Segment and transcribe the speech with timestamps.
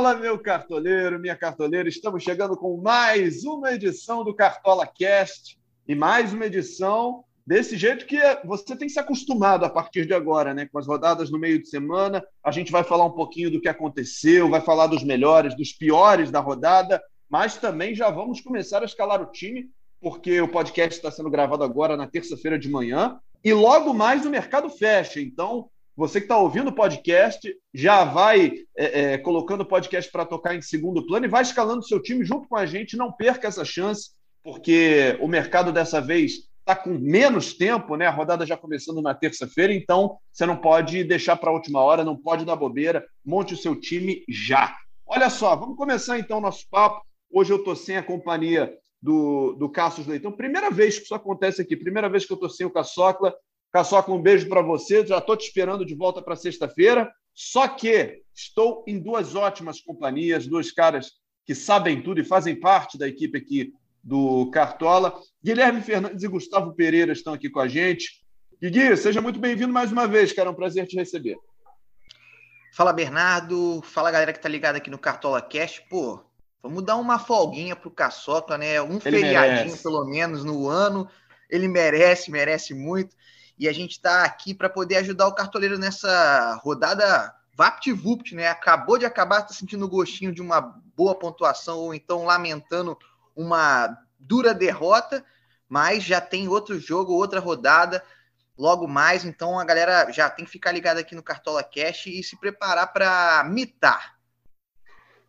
[0.00, 1.86] Fala, meu cartoleiro, minha cartoleira.
[1.86, 8.06] Estamos chegando com mais uma edição do Cartola Cast e mais uma edição desse jeito
[8.06, 10.66] que você tem se acostumado a partir de agora, né?
[10.72, 13.68] Com as rodadas no meio de semana, a gente vai falar um pouquinho do que
[13.68, 18.86] aconteceu, vai falar dos melhores, dos piores da rodada, mas também já vamos começar a
[18.86, 19.68] escalar o time,
[20.00, 24.30] porque o podcast está sendo gravado agora na terça-feira de manhã e logo mais o
[24.30, 25.20] mercado fecha.
[25.20, 25.68] Então,
[26.00, 30.54] você que está ouvindo o podcast já vai é, é, colocando o podcast para tocar
[30.54, 32.96] em segundo plano e vai escalando o seu time junto com a gente.
[32.96, 38.06] Não perca essa chance, porque o mercado dessa vez está com menos tempo, né?
[38.06, 42.02] A rodada já começando na terça-feira, então você não pode deixar para a última hora,
[42.02, 43.04] não pode dar bobeira.
[43.22, 44.74] Monte o seu time já.
[45.06, 47.04] Olha só, vamos começar então o nosso papo.
[47.30, 50.32] Hoje eu estou sem a companhia do, do Cassius Leitão.
[50.32, 53.34] Primeira vez que isso acontece aqui, primeira vez que eu estou sem o Caçocla.
[53.72, 55.06] Caçoca, um beijo para você.
[55.06, 57.10] Já estou te esperando de volta para sexta-feira.
[57.34, 61.12] Só que estou em duas ótimas companhias, dois caras
[61.46, 63.72] que sabem tudo e fazem parte da equipe aqui
[64.02, 65.14] do Cartola.
[65.42, 68.20] Guilherme Fernandes e Gustavo Pereira estão aqui com a gente.
[68.62, 70.48] Gui, seja muito bem-vindo mais uma vez, cara.
[70.48, 71.38] É um prazer te receber.
[72.74, 73.80] Fala, Bernardo.
[73.82, 75.82] Fala, galera que está ligada aqui no Cartola Cast.
[75.88, 76.22] Pô,
[76.62, 78.82] vamos dar uma folguinha pro Caçoca, né?
[78.82, 79.82] Um Ele feriadinho, merece.
[79.82, 81.08] pelo menos, no ano.
[81.48, 83.16] Ele merece, merece muito
[83.60, 88.48] e a gente está aqui para poder ajudar o cartoleiro nessa rodada VaptVupt, né?
[88.48, 90.62] Acabou de acabar, está sentindo o gostinho de uma
[90.96, 92.96] boa pontuação ou então lamentando
[93.36, 95.22] uma dura derrota,
[95.68, 98.02] mas já tem outro jogo, outra rodada
[98.56, 102.22] logo mais, então a galera já tem que ficar ligada aqui no Cartola Cash e
[102.22, 104.18] se preparar para mitar.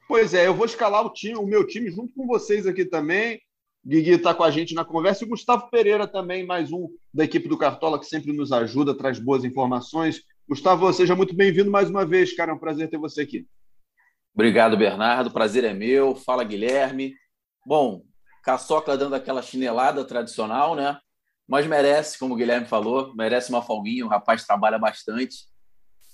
[0.08, 3.42] Pois é, eu vou escalar o time, o meu time junto com vocês aqui também.
[3.84, 7.24] Guigui está com a gente na conversa e o Gustavo Pereira também, mais um da
[7.24, 10.22] equipe do Cartola, que sempre nos ajuda, traz boas informações.
[10.48, 12.52] Gustavo, seja muito bem-vindo mais uma vez, cara.
[12.52, 13.48] É um prazer ter você aqui.
[14.36, 15.32] Obrigado, Bernardo.
[15.32, 16.14] Prazer é meu.
[16.14, 17.16] Fala, Guilherme.
[17.66, 18.04] Bom,
[18.44, 21.00] Caçoca dando aquela chinelada tradicional, né?
[21.48, 24.06] Mas merece, como o Guilherme falou, merece uma folguinha.
[24.06, 25.48] O rapaz trabalha bastante.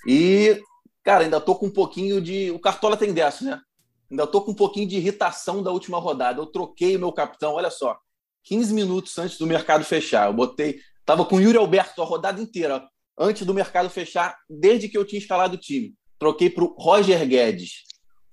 [0.07, 0.61] E,
[1.03, 2.49] cara, ainda tô com um pouquinho de.
[2.51, 3.61] O Cartola tem dessa, né?
[4.09, 6.39] Ainda estou com um pouquinho de irritação da última rodada.
[6.39, 7.97] Eu troquei o meu capitão, olha só,
[8.43, 10.27] 15 minutos antes do mercado fechar.
[10.27, 12.87] Eu botei, estava com o Yuri Alberto a rodada inteira,
[13.17, 15.93] antes do mercado fechar, desde que eu tinha escalado o time.
[16.17, 17.83] Troquei para o Roger Guedes.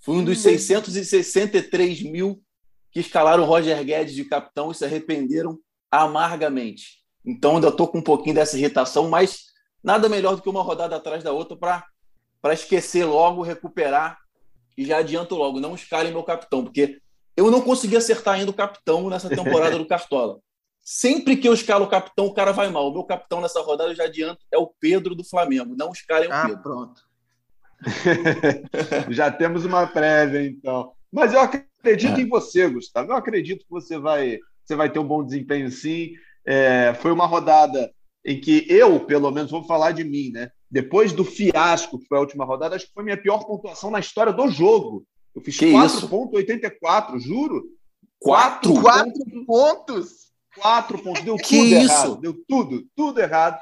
[0.01, 2.41] Fui um dos 663 mil
[2.93, 5.59] que escalaram o Roger Guedes de capitão e se arrependeram
[5.91, 7.03] amargamente.
[7.25, 9.47] Então ainda estou com um pouquinho dessa irritação, mas
[9.83, 14.19] nada melhor do que uma rodada atrás da outra para esquecer logo, recuperar
[14.77, 17.01] e já adianto logo, não escalem meu capitão, porque
[17.37, 20.39] eu não consegui acertar ainda o capitão nessa temporada do Cartola.
[20.83, 22.91] Sempre que eu escalo o capitão, o cara vai mal.
[22.91, 25.75] O meu capitão nessa rodada, eu já adianto, é o Pedro do Flamengo.
[25.75, 26.63] Não escalem ah, o Pedro.
[26.63, 27.03] pronto.
[29.11, 30.93] já temos uma prévia, então.
[31.11, 32.21] Mas eu acredito é.
[32.21, 33.13] em você, Gustavo.
[33.13, 36.13] Eu acredito que você vai, você vai ter um bom desempenho, sim.
[36.45, 37.91] É, foi uma rodada
[38.25, 40.51] em que eu, pelo menos, vou falar de mim, né?
[40.71, 43.91] Depois do fiasco que foi a última rodada, acho que foi a minha pior pontuação
[43.91, 45.05] na história do jogo.
[45.35, 47.65] Eu fiz 4,84, juro.
[48.19, 50.33] Quatro, quatro pontos?
[50.57, 51.23] Quatro pontos.
[51.23, 51.93] Deu que tudo isso?
[51.93, 52.17] errado.
[52.17, 53.59] Deu tudo, tudo errado.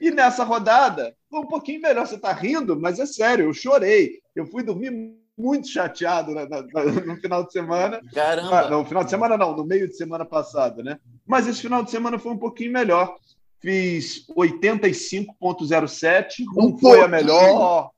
[0.00, 2.06] E nessa rodada, foi um pouquinho melhor.
[2.06, 4.20] Você está rindo, mas é sério, eu chorei.
[4.34, 4.92] Eu fui dormir
[5.36, 8.00] muito chateado na, na, no final de semana.
[8.14, 8.60] Caramba!
[8.60, 10.98] Ah, no final de semana não, no meio de semana passada, né?
[11.26, 13.16] Mas esse final de semana foi um pouquinho melhor
[13.60, 16.44] fiz 85,07.
[16.54, 17.90] Não um foi a melhor.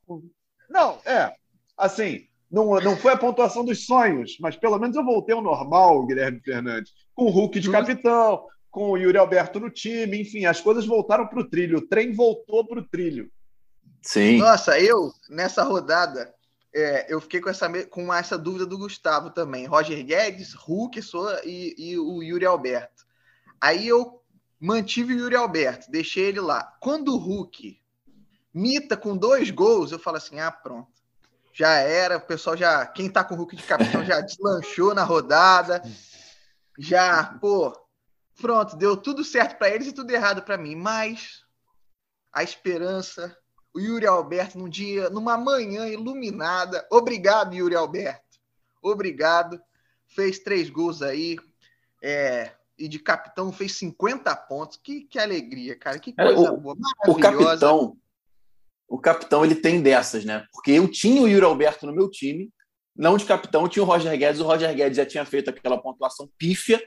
[0.69, 1.32] Não, é.
[1.76, 6.06] Assim, não, não foi a pontuação dos sonhos, mas pelo menos eu voltei ao normal,
[6.06, 6.92] Guilherme Fernandes.
[7.14, 11.26] Com o Hulk de capitão, com o Yuri Alberto no time, enfim, as coisas voltaram
[11.26, 11.78] para o trilho.
[11.78, 13.30] O trem voltou para o trilho.
[14.02, 14.38] Sim.
[14.38, 16.32] Nossa, eu, nessa rodada,
[16.75, 19.66] é, eu fiquei com essa, com essa dúvida do Gustavo também.
[19.66, 21.00] Roger Guedes, Hulk
[21.44, 23.06] e, e o Yuri Alberto.
[23.61, 24.22] Aí eu
[24.60, 26.64] mantive o Yuri Alberto, deixei ele lá.
[26.81, 27.81] Quando o Hulk
[28.52, 30.99] mita com dois gols, eu falo assim: ah, pronto.
[31.52, 32.87] Já era, o pessoal já.
[32.87, 35.82] Quem tá com o Hulk de capitão já deslanchou na rodada.
[36.78, 37.76] Já, pô,
[38.40, 40.76] pronto, deu tudo certo para eles e tudo errado para mim.
[40.76, 41.43] Mas
[42.32, 43.37] a esperança,
[43.75, 46.87] o Yuri Alberto num dia, numa manhã iluminada.
[46.90, 48.38] Obrigado, Yuri Alberto.
[48.81, 49.61] Obrigado.
[50.06, 51.37] Fez três gols aí.
[52.00, 54.78] É, e de capitão fez 50 pontos.
[54.82, 55.98] Que, que alegria, cara.
[55.98, 56.76] Que coisa é, o, boa.
[57.06, 57.96] O capitão,
[58.88, 60.46] o capitão, ele tem dessas, né?
[60.52, 62.50] Porque eu tinha o Yuri Alberto no meu time,
[62.96, 64.40] não de capitão, eu tinha o Roger Guedes.
[64.40, 66.82] O Roger Guedes já tinha feito aquela pontuação pífia,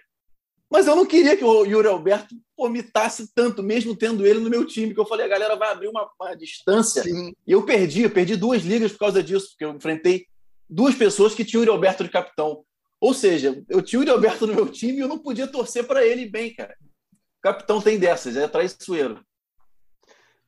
[0.72, 4.66] mas eu não queria que o Yuri Alberto vomitasse tanto, mesmo tendo ele no meu
[4.66, 7.04] time, que eu falei, a galera vai abrir uma, uma distância.
[7.04, 7.34] Sim.
[7.46, 10.28] E eu perdi, eu perdi duas ligas por causa disso, porque eu enfrentei
[10.70, 12.64] duas pessoas que tinham o Yuri Alberto de capitão.
[13.02, 16.06] Ou seja, eu tinha o Alberto no meu time e eu não podia torcer para
[16.06, 16.78] ele bem, cara.
[17.12, 19.26] O capitão tem dessas, é traiçoeiro.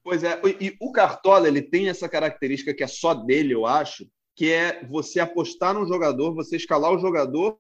[0.04, 4.06] Pois é, e o Cartola ele tem essa característica que é só dele, eu acho,
[4.36, 7.58] que é você apostar no jogador, você escalar o jogador,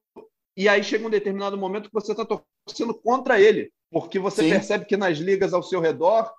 [0.56, 4.50] e aí chega um determinado momento que você está torcendo contra ele, porque você Sim.
[4.50, 6.32] percebe que nas ligas ao seu redor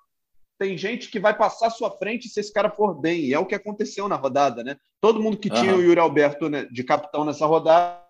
[0.57, 3.39] tem gente que vai passar à sua frente se esse cara for bem, e é
[3.39, 4.77] o que aconteceu na rodada, né?
[5.01, 5.55] Todo mundo que uhum.
[5.55, 8.04] tinha o Yuri Alberto né, de capitão nessa rodada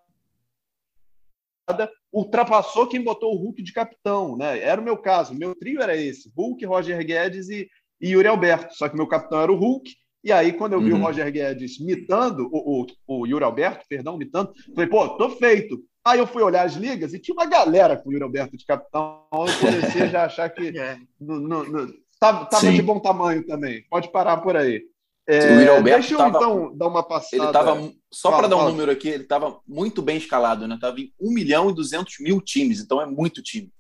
[2.12, 4.60] ultrapassou quem botou o Hulk de capitão, né?
[4.60, 7.68] Era o meu caso, meu trio era esse: Hulk, Roger Guedes e,
[8.00, 8.74] e Yuri Alberto.
[8.76, 9.92] Só que meu capitão era o Hulk,
[10.26, 11.00] e aí, quando eu vi uhum.
[11.00, 15.80] o Roger Guedes mitando, o, o, o Yuri Alberto, perdão, mitando, falei, pô, tô feito.
[16.04, 18.66] Aí eu fui olhar as ligas e tinha uma galera com o Yuri Alberto de
[18.66, 19.22] capitão.
[19.32, 20.98] Eu comecei a já achar que é.
[21.22, 23.86] no, no, no, tava, tava de bom tamanho também.
[23.88, 24.82] Pode parar por aí.
[25.28, 27.44] É, o Yuri Alberto deixa eu tava, então dar uma passada.
[27.44, 28.72] Ele tava, só para dar um fala.
[28.72, 30.78] número aqui, ele estava muito bem escalado, né?
[30.80, 33.72] Tava em 1 milhão e 200 mil times, então é muito time.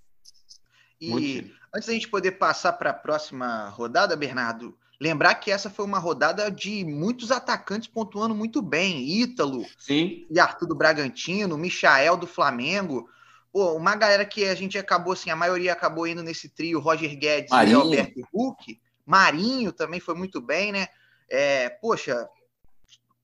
[0.99, 5.69] E muito antes da gente poder passar para a próxima rodada, Bernardo, Lembrar que essa
[5.69, 9.03] foi uma rodada de muitos atacantes pontuando muito bem.
[9.21, 10.25] Ítalo Sim.
[10.29, 13.09] e Arthur do Bragantino, Michael do Flamengo.
[13.51, 17.13] Pô, uma galera que a gente acabou assim, a maioria acabou indo nesse trio, Roger
[17.17, 17.77] Guedes Marinho.
[17.77, 18.79] e Alberto Huck.
[19.05, 20.88] Marinho também foi muito bem, né?
[21.29, 22.27] É, poxa,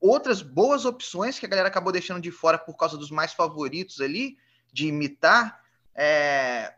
[0.01, 4.01] outras boas opções que a galera acabou deixando de fora por causa dos mais favoritos
[4.01, 4.37] ali,
[4.73, 5.61] de imitar.
[5.95, 6.73] É,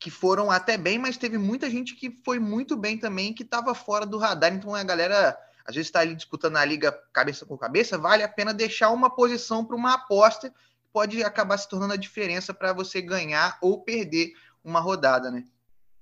[0.00, 3.74] que foram até bem, mas teve muita gente que foi muito bem também, que estava
[3.74, 4.54] fora do radar.
[4.54, 8.28] Então a galera às vezes está ali disputando a liga cabeça com cabeça, vale a
[8.28, 10.54] pena deixar uma posição para uma aposta
[10.92, 14.32] pode acabar se tornando a diferença para você ganhar ou perder
[14.64, 15.44] uma rodada, né?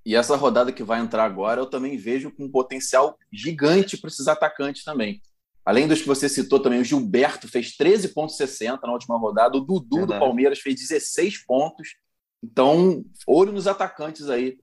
[0.04, 4.08] E essa rodada que vai entrar agora, eu também vejo com um potencial gigante para
[4.08, 5.20] esses atacantes também.
[5.66, 9.96] Além dos que você citou também, o Gilberto fez 13,60 na última rodada, o Dudu
[9.96, 10.20] Verdade.
[10.20, 11.96] do Palmeiras fez 16 pontos.
[12.40, 14.58] Então, olho nos atacantes aí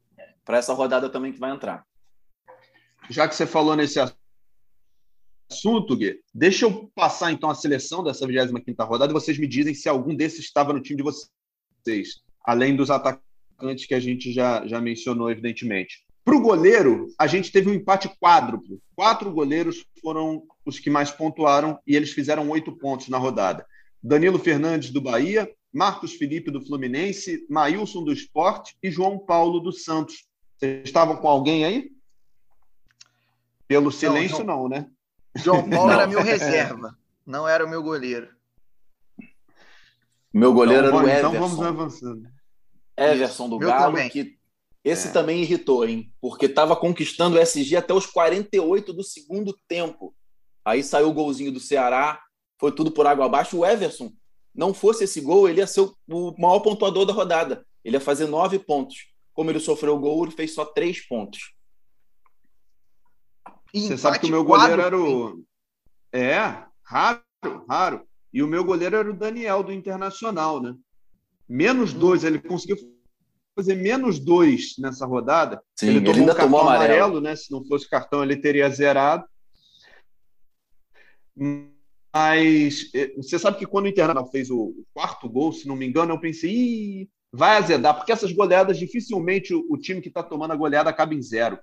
[0.45, 1.85] para essa rodada também que vai entrar.
[3.09, 3.99] Já que você falou nesse
[5.51, 9.73] assunto, Gui, deixa eu passar então a seleção dessa 25 rodada e vocês me dizem
[9.73, 14.65] se algum desses estava no time de vocês, além dos atacantes que a gente já,
[14.65, 16.05] já mencionou, evidentemente.
[16.23, 18.81] Para o goleiro, a gente teve um empate quádruplo.
[18.95, 23.65] Quatro goleiros foram os que mais pontuaram e eles fizeram oito pontos na rodada.
[24.01, 29.71] Danilo Fernandes, do Bahia, Marcos Felipe do Fluminense, Maílson do Esporte e João Paulo do
[29.71, 30.27] Santos.
[30.57, 31.91] Vocês estavam com alguém aí?
[33.67, 34.89] Pelo silêncio, não, não né?
[35.35, 38.29] João Paulo era meu reserva, não era o meu goleiro.
[40.33, 41.35] Meu goleiro então, era o Everson.
[41.35, 42.29] Então vamos avançando.
[42.97, 44.09] Everson do meu Galo, também.
[44.09, 44.37] que
[44.83, 45.11] esse é.
[45.11, 46.11] também irritou, hein?
[46.19, 50.13] Porque estava conquistando o SG até os 48 do segundo tempo.
[50.65, 52.21] Aí saiu o golzinho do Ceará,
[52.59, 53.57] foi tudo por água abaixo.
[53.57, 54.11] O Everson
[54.55, 57.65] não fosse esse gol, ele ia ser o maior pontuador da rodada.
[57.83, 59.11] Ele ia fazer nove pontos.
[59.33, 61.53] Como ele sofreu o gol, ele fez só três pontos.
[63.73, 65.43] Você sabe que o meu goleiro era o.
[66.11, 66.37] É,
[66.83, 67.21] raro,
[67.67, 68.07] raro.
[68.31, 70.75] E o meu goleiro era o Daniel do Internacional, né?
[71.49, 71.99] Menos hum.
[71.99, 72.77] dois, ele conseguiu
[73.55, 75.61] fazer menos dois nessa rodada.
[75.75, 76.93] Sim, ele tomou ele um cartão amarelo.
[76.93, 77.35] amarelo, né?
[77.35, 79.25] Se não fosse cartão, ele teria zerado.
[81.35, 85.85] Mas eh, você sabe que quando o Internacional fez o quarto gol, se não me
[85.85, 90.51] engano, eu pensei, vai azedar, porque essas goleadas, dificilmente o, o time que está tomando
[90.51, 91.57] a goleada acaba em zero.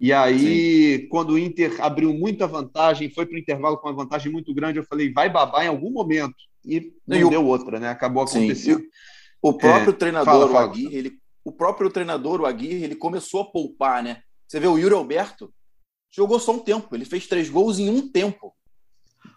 [0.00, 1.08] E aí, Sim.
[1.08, 4.78] quando o Inter abriu muita vantagem, foi para o intervalo com uma vantagem muito grande,
[4.78, 6.36] eu falei, vai babar em algum momento.
[6.64, 7.46] E não e deu o...
[7.46, 7.88] outra, né?
[7.88, 8.84] Acabou acontecendo.
[9.42, 10.66] O próprio é, treinador, fala, fala.
[10.66, 11.12] o Aguirre, ele,
[11.44, 14.22] o próprio treinador, o Aguirre, ele começou a poupar, né?
[14.46, 15.52] Você vê o Yuri Alberto,
[16.10, 18.54] jogou só um tempo, ele fez três gols em um tempo.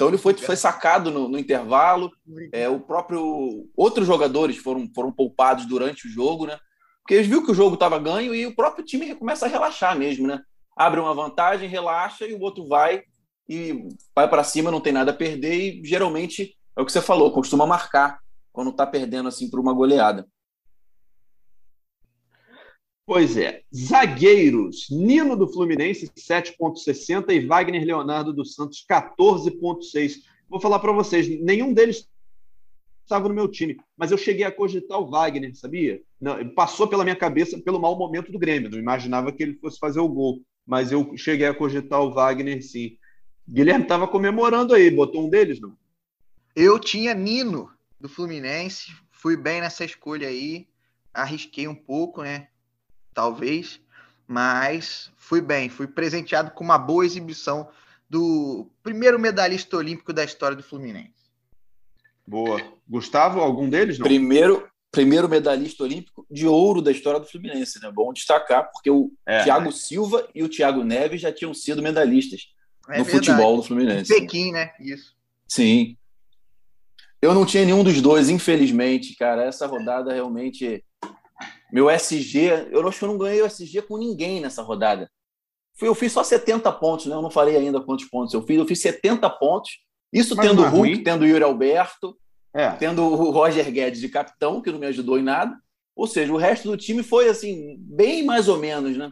[0.02, 2.12] Então ele foi, foi sacado no, no intervalo.
[2.52, 6.58] É, o próprio outros jogadores foram, foram poupados durante o jogo, né?
[7.04, 9.96] Porque eles viram que o jogo estava ganho e o próprio time começa a relaxar
[9.96, 10.42] mesmo, né?
[10.76, 13.04] Abre uma vantagem, relaxa e o outro vai
[13.48, 17.00] e vai para cima, não tem nada a perder e geralmente é o que você
[17.00, 18.18] falou, costuma marcar
[18.52, 20.28] quando está perdendo assim por uma goleada.
[23.12, 23.62] Pois é.
[23.76, 30.22] Zagueiros: Nino do Fluminense, 7,60 e Wagner Leonardo dos Santos, 14,6.
[30.48, 32.10] Vou falar para vocês: nenhum deles
[33.04, 36.02] estava no meu time, mas eu cheguei a cogitar o Wagner, sabia?
[36.22, 39.78] Não, passou pela minha cabeça pelo mau momento do Grêmio, não imaginava que ele fosse
[39.78, 42.96] fazer o gol, mas eu cheguei a cogitar o Wagner sim.
[43.46, 45.76] Guilherme estava comemorando aí, botou um deles, não?
[46.56, 50.66] Eu tinha Nino do Fluminense, fui bem nessa escolha aí,
[51.14, 52.48] arrisquei um pouco, né?
[53.14, 53.80] Talvez,
[54.28, 57.70] mas fui bem, fui presenteado com uma boa exibição
[58.10, 61.22] do primeiro medalhista olímpico da história do Fluminense.
[62.28, 62.62] Boa.
[62.88, 63.98] Gustavo, algum deles?
[63.98, 64.06] Não?
[64.06, 67.92] Primeiro, primeiro medalhista olímpico de ouro da história do Fluminense, né?
[67.92, 69.72] Bom destacar, porque o é, Thiago.
[69.72, 72.54] Silva e o Thiago Neves já tinham sido medalhistas
[72.90, 73.26] é no verdade.
[73.26, 74.14] futebol do Fluminense.
[74.14, 74.72] Pequim, né?
[74.80, 75.16] Isso.
[75.48, 75.98] Sim.
[77.22, 79.44] Eu não tinha nenhum dos dois, infelizmente, cara.
[79.44, 80.84] Essa rodada realmente.
[81.72, 85.10] Meu SG, eu acho que eu não ganhei o SG com ninguém nessa rodada.
[85.82, 87.16] Eu fiz só 70 pontos, né?
[87.16, 88.58] Eu não falei ainda quantos pontos eu fiz.
[88.58, 89.72] Eu fiz 70 pontos.
[90.12, 91.04] Isso Mas tendo o é Hulk, ruim.
[91.04, 92.18] tendo o Yuri Alberto,
[92.54, 92.70] é.
[92.72, 95.58] tendo o Roger Guedes de capitão, que não me ajudou em nada.
[95.96, 99.10] Ou seja, o resto do time foi assim, bem mais ou menos, né?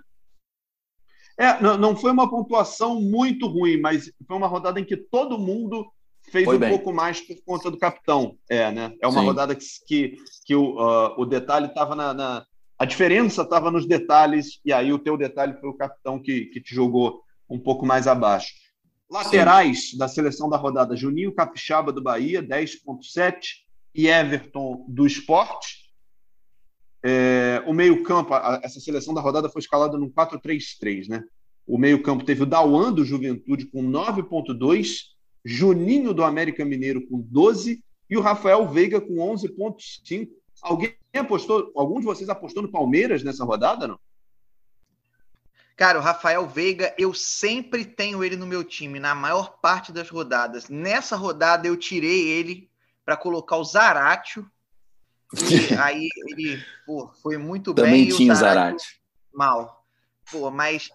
[1.40, 5.40] É, não, não foi uma pontuação muito ruim, mas foi uma rodada em que todo
[5.40, 5.90] mundo
[6.30, 6.70] fez foi um bem.
[6.70, 8.38] pouco mais por conta do capitão.
[8.50, 8.94] É, né?
[9.02, 9.26] É uma Sim.
[9.26, 12.46] rodada que, que, que o, uh, o detalhe estava na, na,
[12.80, 16.62] A diferença estava nos detalhes, e aí o teu detalhe foi o capitão que, que
[16.62, 18.54] te jogou um pouco mais abaixo.
[19.12, 19.98] Laterais Sim.
[19.98, 23.42] da seleção da rodada: Juninho Capixaba do Bahia, 10,7,
[23.94, 25.90] e Everton do Esporte.
[27.04, 28.34] É, o meio-campo,
[28.64, 31.24] essa seleção da rodada foi escalada no 4-3-3, né?
[31.68, 35.02] O meio-campo teve o Dauan do Juventude com 9,2,
[35.44, 40.30] Juninho do América Mineiro com 12 e o Rafael Veiga com 11,5.
[40.62, 44.00] Alguém apostou, algum de vocês apostou no Palmeiras nessa rodada, não?
[45.76, 50.10] Cara, o Rafael Veiga, eu sempre tenho ele no meu time, na maior parte das
[50.10, 50.68] rodadas.
[50.68, 52.70] Nessa rodada eu tirei ele
[53.06, 54.46] para colocar o Zaratio
[55.34, 58.04] e aí ele pô, foi muito Também bem.
[58.04, 59.02] Também tinha o Zarate.
[59.34, 59.86] Mal.
[60.30, 60.92] Pô, mas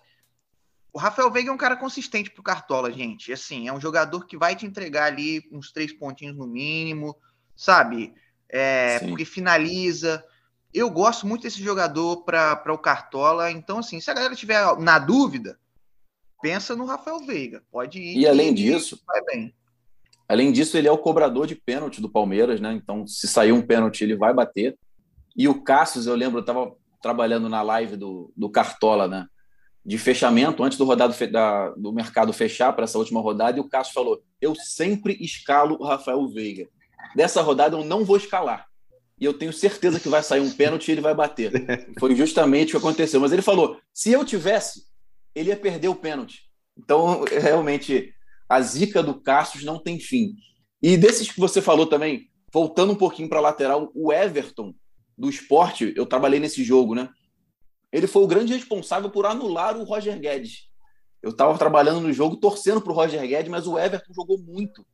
[0.92, 3.32] o Rafael Veiga é um cara consistente pro Cartola, gente.
[3.32, 7.16] Assim, é um jogador que vai te entregar ali uns três pontinhos no mínimo,
[7.56, 8.14] sabe?
[8.50, 10.24] É, porque finaliza.
[10.72, 13.50] Eu gosto muito desse jogador para o Cartola.
[13.50, 15.58] Então, assim, se a galera tiver na dúvida,
[16.42, 17.62] pensa no Rafael Veiga.
[17.70, 18.18] Pode ir.
[18.18, 19.54] E além disso, vai bem.
[20.28, 22.72] Além disso, ele é o cobrador de pênalti do Palmeiras, né?
[22.72, 24.76] Então, se sair um pênalti, ele vai bater.
[25.36, 29.26] E o Cassius, eu lembro, eu estava trabalhando na live do, do Cartola, né?
[29.84, 33.68] De fechamento, antes do rodado da, do mercado fechar para essa última rodada, e o
[33.68, 36.68] Cassius falou: Eu sempre escalo o Rafael Veiga.
[37.14, 38.66] Dessa rodada eu não vou escalar.
[39.20, 41.52] E eu tenho certeza que vai sair um pênalti e ele vai bater.
[41.98, 43.20] Foi justamente o que aconteceu.
[43.20, 44.84] Mas ele falou: se eu tivesse,
[45.34, 46.42] ele ia perder o pênalti.
[46.76, 48.12] Então, realmente,
[48.48, 50.34] a zica do Cassius não tem fim.
[50.82, 54.74] E desses que você falou também, voltando um pouquinho para a lateral, o Everton
[55.16, 57.08] do esporte, eu trabalhei nesse jogo, né?
[57.92, 60.68] Ele foi o grande responsável por anular o Roger Guedes.
[61.22, 64.84] Eu estava trabalhando no jogo, torcendo para o Roger Guedes, mas o Everton jogou muito.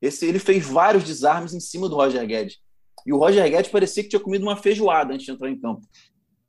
[0.00, 2.58] Esse, ele fez vários desarmes em cima do Roger Guedes.
[3.06, 5.82] E o Roger Guedes parecia que tinha comido uma feijoada antes de entrar em campo.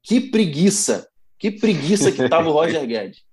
[0.03, 1.07] Que preguiça!
[1.37, 3.23] Que preguiça que estava o Roger Guedes.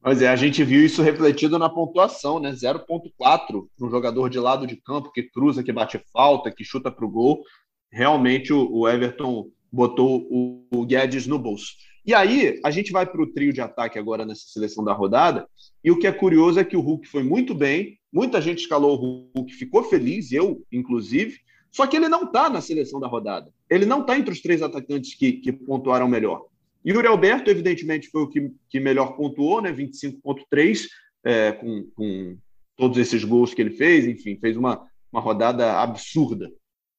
[0.00, 2.52] Mas é, a gente viu isso refletido na pontuação, né?
[2.52, 2.84] 0,4
[3.18, 7.04] para um jogador de lado de campo que cruza, que bate falta, que chuta para
[7.04, 7.42] o gol.
[7.90, 11.72] Realmente o, o Everton botou o, o, Guedes no bolso.
[12.06, 15.46] E aí, a gente vai para o trio de ataque agora nessa seleção da rodada.
[15.84, 18.92] E o que é curioso é que o Hulk foi muito bem, muita gente escalou
[18.94, 21.38] o Hulk, ficou feliz, eu inclusive,
[21.70, 23.52] só que ele não está na seleção da rodada.
[23.68, 26.46] Ele não está entre os três atacantes que, que pontuaram melhor.
[26.86, 29.72] Yuri Alberto, evidentemente, foi o que, que melhor pontuou, né?
[29.72, 30.86] 25,3,
[31.24, 32.38] é, com, com
[32.76, 36.50] todos esses gols que ele fez, enfim, fez uma, uma rodada absurda.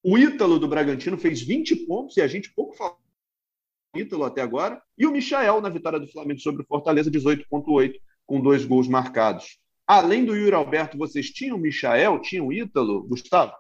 [0.04, 2.98] O Ítalo do Bragantino fez 20 pontos e a gente pouco falou
[3.94, 4.82] do Ítalo até agora.
[4.98, 9.58] E o Michael na vitória do Flamengo sobre o Fortaleza, 18,8, com dois gols marcados.
[9.90, 13.54] Além do Yuri Alberto, vocês tinham o Michael, tinham o Ítalo, Gustavo?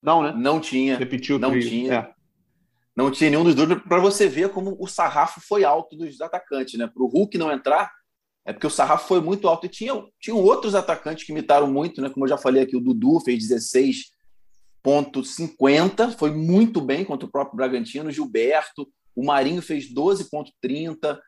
[0.00, 0.32] Não, né?
[0.32, 0.96] Não tinha.
[0.96, 1.36] Repetiu.
[1.36, 1.94] Não tinha.
[1.94, 2.14] É.
[2.94, 6.78] Não tinha nenhum dos dois para você ver como o sarrafo foi alto dos atacantes,
[6.78, 6.86] né?
[6.86, 7.90] Para o Hulk não entrar,
[8.46, 9.66] é porque o sarrafo foi muito alto.
[9.66, 12.08] E tinha, tinham outros atacantes que imitaram muito, né?
[12.08, 17.56] Como eu já falei aqui, o Dudu fez 16,50, foi muito bem contra o próprio
[17.56, 21.18] Bragantino, Gilberto, o Marinho fez 12,30,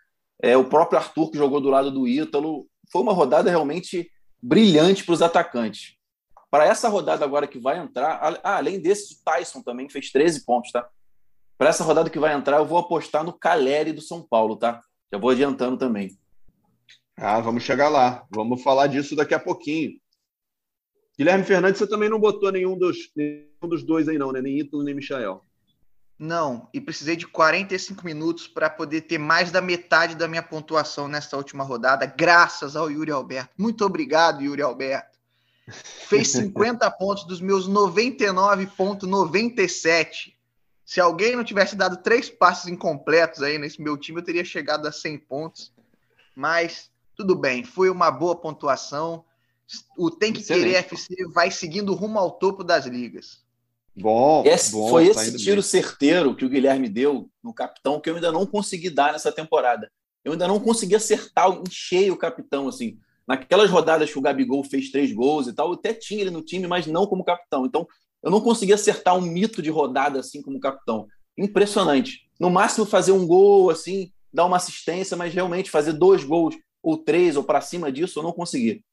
[0.41, 2.69] é, o próprio Arthur que jogou do lado do Ítalo.
[2.93, 4.09] Foi uma rodada realmente
[4.43, 5.97] brilhante para os atacantes.
[6.51, 10.45] Para essa rodada agora que vai entrar, ah, além desse, o Tyson também fez 13
[10.45, 10.89] pontos, tá?
[11.59, 14.81] Para essa rodada que vai entrar, eu vou apostar no Caleri do São Paulo, tá?
[15.13, 16.17] Já vou adiantando também.
[17.17, 18.27] Ah, vamos chegar lá.
[18.31, 19.99] Vamos falar disso daqui a pouquinho.
[21.19, 24.43] Guilherme Fernandes, você também não botou nenhum dos, nenhum dos dois aí, não, né?
[24.43, 25.43] Nem Ítalo, nem Michael.
[26.19, 31.09] Não, e precisei de 45 minutos para poder ter mais da metade da minha pontuação
[31.09, 33.51] nesta última rodada, graças ao Yuri Alberto.
[33.59, 35.19] Muito obrigado, Yuri Alberto.
[36.09, 40.33] Fez 50 pontos dos meus 99,97.
[40.87, 44.87] Se alguém não tivesse dado três passes incompletos aí nesse meu time, eu teria chegado
[44.87, 45.73] a 100 pontos.
[46.35, 49.23] Mas tudo bem, foi uma boa pontuação.
[49.99, 50.65] o Tem que Excelente.
[50.65, 53.45] Querer FC vai seguindo rumo ao topo das ligas.
[53.97, 55.63] Bom, esse, bom foi tá esse tiro bem.
[55.63, 59.91] certeiro que o Guilherme deu no capitão que eu ainda não consegui dar nessa temporada.
[60.23, 62.99] Eu ainda não consegui acertar em cheio o capitão, assim.
[63.27, 66.43] Naquelas rodadas que o Gabigol fez três gols e tal, eu até tinha ele no
[66.43, 67.65] time, mas não como capitão.
[67.65, 67.87] Então,
[68.23, 71.07] eu não consegui acertar um mito de rodada assim como capitão.
[71.39, 72.29] Impressionante.
[72.39, 76.99] No máximo, fazer um gol, assim, dar uma assistência, mas realmente fazer dois gols ou
[76.99, 78.85] três ou para cima disso, eu não consegui.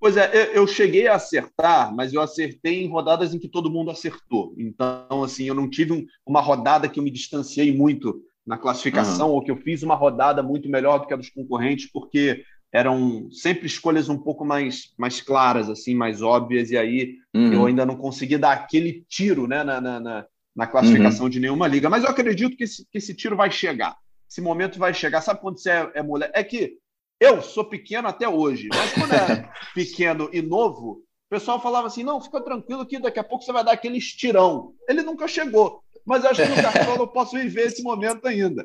[0.00, 3.90] Pois é, eu cheguei a acertar, mas eu acertei em rodadas em que todo mundo
[3.90, 4.54] acertou.
[4.58, 9.28] Então, assim, eu não tive um, uma rodada que eu me distanciei muito na classificação
[9.28, 9.34] uhum.
[9.36, 13.30] ou que eu fiz uma rodada muito melhor do que a dos concorrentes, porque eram
[13.30, 17.52] sempre escolhas um pouco mais, mais claras, assim, mais óbvias, e aí uhum.
[17.52, 21.30] eu ainda não consegui dar aquele tiro né, na, na, na classificação uhum.
[21.30, 21.88] de nenhuma liga.
[21.88, 23.96] Mas eu acredito que esse, que esse tiro vai chegar.
[24.28, 25.20] Esse momento vai chegar.
[25.20, 26.30] Sabe quando você é, é mulher?
[26.34, 26.76] É que
[27.24, 32.02] eu sou pequeno até hoje, mas quando é pequeno e novo, o pessoal falava assim:
[32.02, 34.72] não, fica tranquilo que daqui a pouco você vai dar aquele estirão.
[34.88, 38.64] Ele nunca chegou, mas acho que no Cartola eu posso viver esse momento ainda.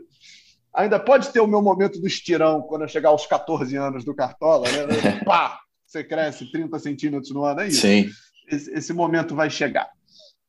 [0.74, 4.16] Ainda pode ter o meu momento do estirão quando eu chegar aos 14 anos do
[4.16, 5.22] Cartola, né?
[5.26, 5.60] Pá!
[5.86, 7.82] Você cresce 30 centímetros no ano, é isso.
[7.82, 8.10] Sim.
[8.48, 9.90] Esse, esse momento vai chegar.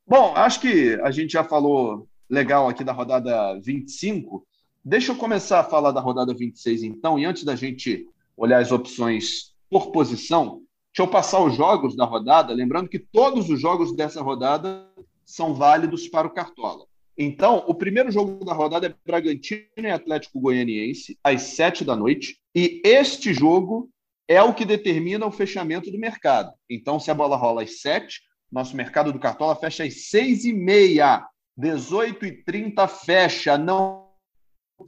[0.07, 4.47] Bom, acho que a gente já falou legal aqui da rodada 25.
[4.83, 8.73] Deixa eu começar a falar da rodada 26, então, e antes da gente olhar as
[8.73, 13.95] opções por posição, deixa eu passar os jogos da rodada, lembrando que todos os jogos
[13.95, 14.89] dessa rodada
[15.23, 16.87] são válidos para o Cartola.
[17.17, 22.39] Então, o primeiro jogo da rodada é Bragantino e Atlético Goianiense, às sete da noite,
[22.55, 23.91] e este jogo
[24.27, 26.53] é o que determina o fechamento do mercado.
[26.71, 30.55] Então, se a bola rola às sete, nosso mercado do Cartola fecha às seis e
[30.55, 31.23] meia,
[31.55, 34.00] 18 e 30 fecha, não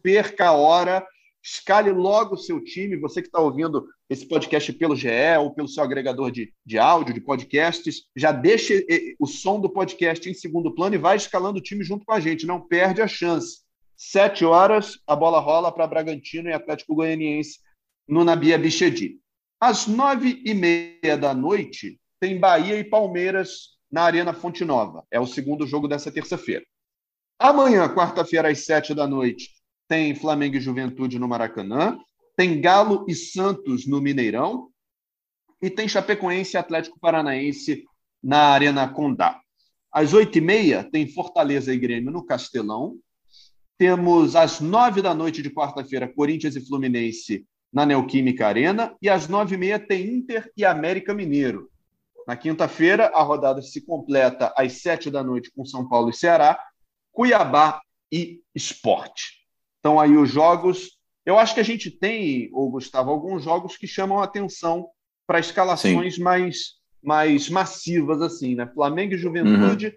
[0.00, 1.06] perca a hora,
[1.42, 2.96] escale logo o seu time.
[2.96, 5.08] Você que está ouvindo esse podcast pelo GE
[5.40, 8.86] ou pelo seu agregador de, de áudio, de podcasts, já deixe
[9.18, 12.20] o som do podcast em segundo plano e vai escalando o time junto com a
[12.20, 12.46] gente.
[12.46, 13.62] Não perde a chance.
[13.96, 17.58] Sete horas, a bola rola para Bragantino e Atlético Goianiense
[18.08, 19.18] no Nabia Bichedi.
[19.60, 25.04] Às nove e meia da noite, tem Bahia e Palmeiras na Arena Fonte Nova.
[25.10, 26.64] É o segundo jogo dessa terça-feira.
[27.38, 29.50] Amanhã, quarta-feira, às sete da noite,
[29.92, 31.98] tem Flamengo e Juventude no Maracanã,
[32.34, 34.70] tem Galo e Santos no Mineirão
[35.60, 37.84] e tem Chapecoense e Atlético Paranaense
[38.24, 39.38] na Arena Condá.
[39.92, 42.96] Às oito e meia tem Fortaleza e Grêmio no Castelão.
[43.76, 49.28] Temos às nove da noite de quarta-feira Corinthians e Fluminense na Neoquímica Arena e às
[49.28, 51.70] nove e meia tem Inter e América Mineiro.
[52.26, 56.58] Na quinta-feira a rodada se completa às sete da noite com São Paulo e Ceará,
[57.12, 59.41] Cuiabá e Esporte.
[59.82, 60.96] Então, aí os jogos.
[61.26, 64.88] Eu acho que a gente tem, o Gustavo, alguns jogos que chamam a atenção
[65.26, 68.66] para escalações mais, mais massivas, assim, né?
[68.72, 69.92] Flamengo e Juventude, uhum.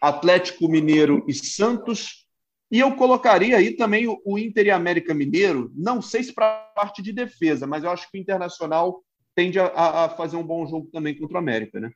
[0.00, 2.26] Atlético Mineiro e Santos.
[2.70, 6.46] E eu colocaria aí também o, o Inter e América Mineiro, não sei se para
[6.46, 9.02] a parte de defesa, mas eu acho que o Internacional
[9.34, 9.66] tende a,
[10.04, 11.90] a, fazer um bom jogo também contra o América, né?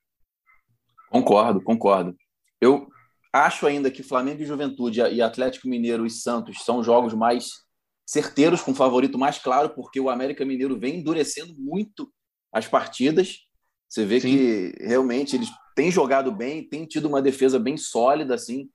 [1.10, 2.16] Concordo, concordo.
[2.60, 2.88] Eu,
[3.34, 7.64] Acho ainda que Flamengo e Juventude e Atlético Mineiro e Santos são jogos mais
[8.06, 12.08] certeiros, com favorito mais claro, porque o América Mineiro vem endurecendo muito
[12.52, 13.40] as partidas.
[13.88, 14.28] Você vê Sim.
[14.28, 18.70] que realmente eles têm jogado bem, têm tido uma defesa bem sólida, assim.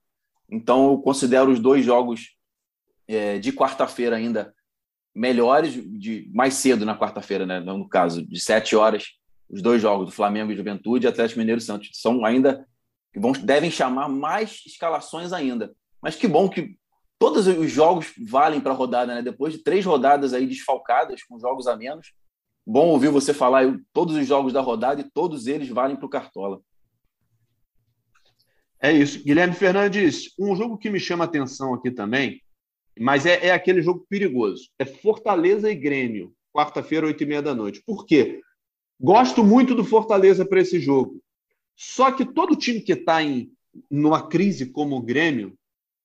[0.51, 2.35] Então, eu considero os dois jogos
[3.07, 4.53] é, de quarta-feira ainda
[5.15, 7.61] melhores, de mais cedo na quarta-feira, né?
[7.61, 9.05] No caso, de sete horas,
[9.49, 12.67] os dois jogos do Flamengo e Juventude, Atlético Mineiro e Santos são ainda
[13.11, 15.73] que vão, devem chamar mais escalações ainda.
[16.01, 16.77] Mas que bom que
[17.17, 19.21] todos os jogos valem para a rodada, né?
[19.21, 22.13] Depois de três rodadas aí desfalcadas, com jogos a menos.
[22.65, 26.09] Bom ouvir você falar todos os jogos da rodada e todos eles valem para o
[26.09, 26.61] Cartola.
[28.81, 29.23] É isso.
[29.23, 32.41] Guilherme Fernandes, um jogo que me chama atenção aqui também,
[32.97, 34.69] mas é, é aquele jogo perigoso.
[34.79, 37.83] É Fortaleza e Grêmio, quarta-feira, oito e meia da noite.
[37.85, 38.41] Por quê?
[38.99, 41.21] Gosto muito do Fortaleza para esse jogo.
[41.81, 43.49] Só que todo time que está em
[43.89, 45.57] numa crise como o Grêmio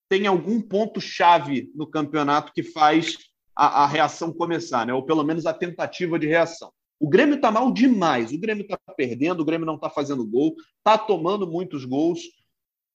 [0.09, 3.17] tem algum ponto-chave no campeonato que faz
[3.57, 4.95] a, a, reação começar, né?
[4.95, 6.71] ou pelo menos a tentativa de reação.
[7.01, 10.55] O Grêmio está mal demais, o Grêmio está perdendo, o Grêmio não está fazendo gol,
[10.79, 12.21] está tomando muitos gols,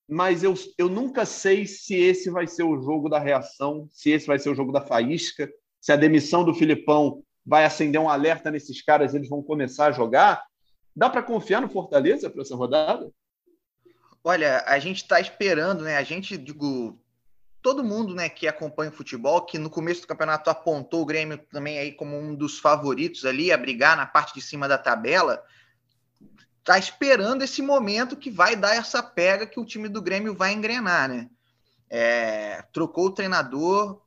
[0.07, 4.25] mas eu, eu nunca sei se esse vai ser o jogo da reação, se esse
[4.25, 8.49] vai ser o jogo da faísca, se a demissão do Filipão vai acender um alerta
[8.49, 10.41] nesses caras, eles vão começar a jogar,
[10.95, 13.11] Dá para confiar no Fortaleza para essa rodada?
[14.23, 15.97] Olha, a gente está esperando, né?
[15.97, 16.99] A gente, digo,
[17.61, 21.37] todo mundo né, que acompanha o futebol, que no começo do campeonato apontou o Grêmio
[21.37, 25.43] também aí como um dos favoritos ali a brigar na parte de cima da tabela,
[26.63, 30.53] tá esperando esse momento que vai dar essa pega que o time do Grêmio vai
[30.53, 31.29] engrenar, né?
[31.89, 34.01] É, trocou o treinador,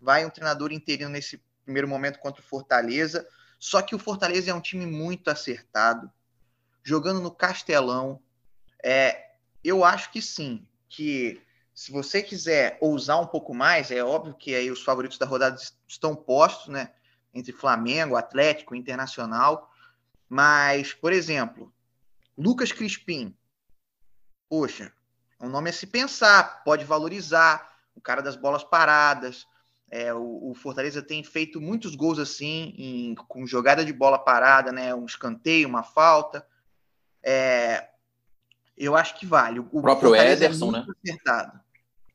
[0.00, 3.26] vai um treinador interino nesse primeiro momento contra o Fortaleza,
[3.58, 6.10] só que o Fortaleza é um time muito acertado,
[6.82, 8.20] jogando no Castelão.
[8.82, 11.40] É, eu acho que sim, que
[11.74, 15.60] se você quiser ousar um pouco mais, é óbvio que aí os favoritos da rodada
[15.86, 16.92] estão postos, né?
[17.32, 19.70] Entre Flamengo, Atlético, Internacional.
[20.28, 21.72] Mas, por exemplo,
[22.36, 23.36] Lucas Crispim.
[24.48, 24.92] Poxa,
[25.40, 27.76] é um nome a se pensar, pode valorizar.
[27.94, 29.46] O cara das bolas paradas.
[29.90, 34.70] É, o, o, Fortaleza tem feito muitos gols assim, em, com jogada de bola parada,
[34.70, 34.94] né?
[34.94, 36.46] Um escanteio, uma falta.
[37.30, 37.90] É,
[38.74, 39.60] eu acho que vale.
[39.60, 40.86] O, o próprio Fortaleza é Ederson, é né?
[41.04, 41.60] Acertado.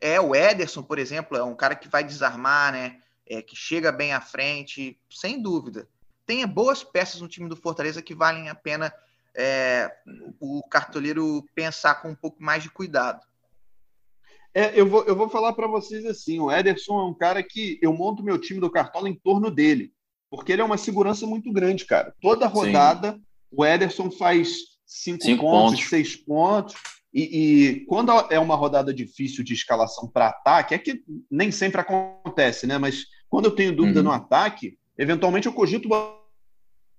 [0.01, 2.99] É, o Ederson, por exemplo, é um cara que vai desarmar, né?
[3.27, 5.87] É, que chega bem à frente, sem dúvida.
[6.25, 8.91] Tem boas peças no time do Fortaleza que valem a pena
[9.35, 9.91] é,
[10.39, 13.21] o cartoleiro pensar com um pouco mais de cuidado.
[14.51, 17.77] É, eu, vou, eu vou falar para vocês assim: o Ederson é um cara que
[17.83, 19.93] eu monto meu time do Cartola em torno dele,
[20.29, 22.15] porque ele é uma segurança muito grande, cara.
[22.19, 23.21] Toda rodada, Sim.
[23.51, 26.75] o Ederson faz cinco, cinco pontos, pontos, seis pontos.
[27.13, 31.79] E, e, quando é uma rodada difícil de escalação para ataque, é que nem sempre
[31.79, 32.79] acontece, né?
[32.79, 34.05] Mas quando eu tenho dúvida uhum.
[34.05, 35.87] no ataque, eventualmente eu cogito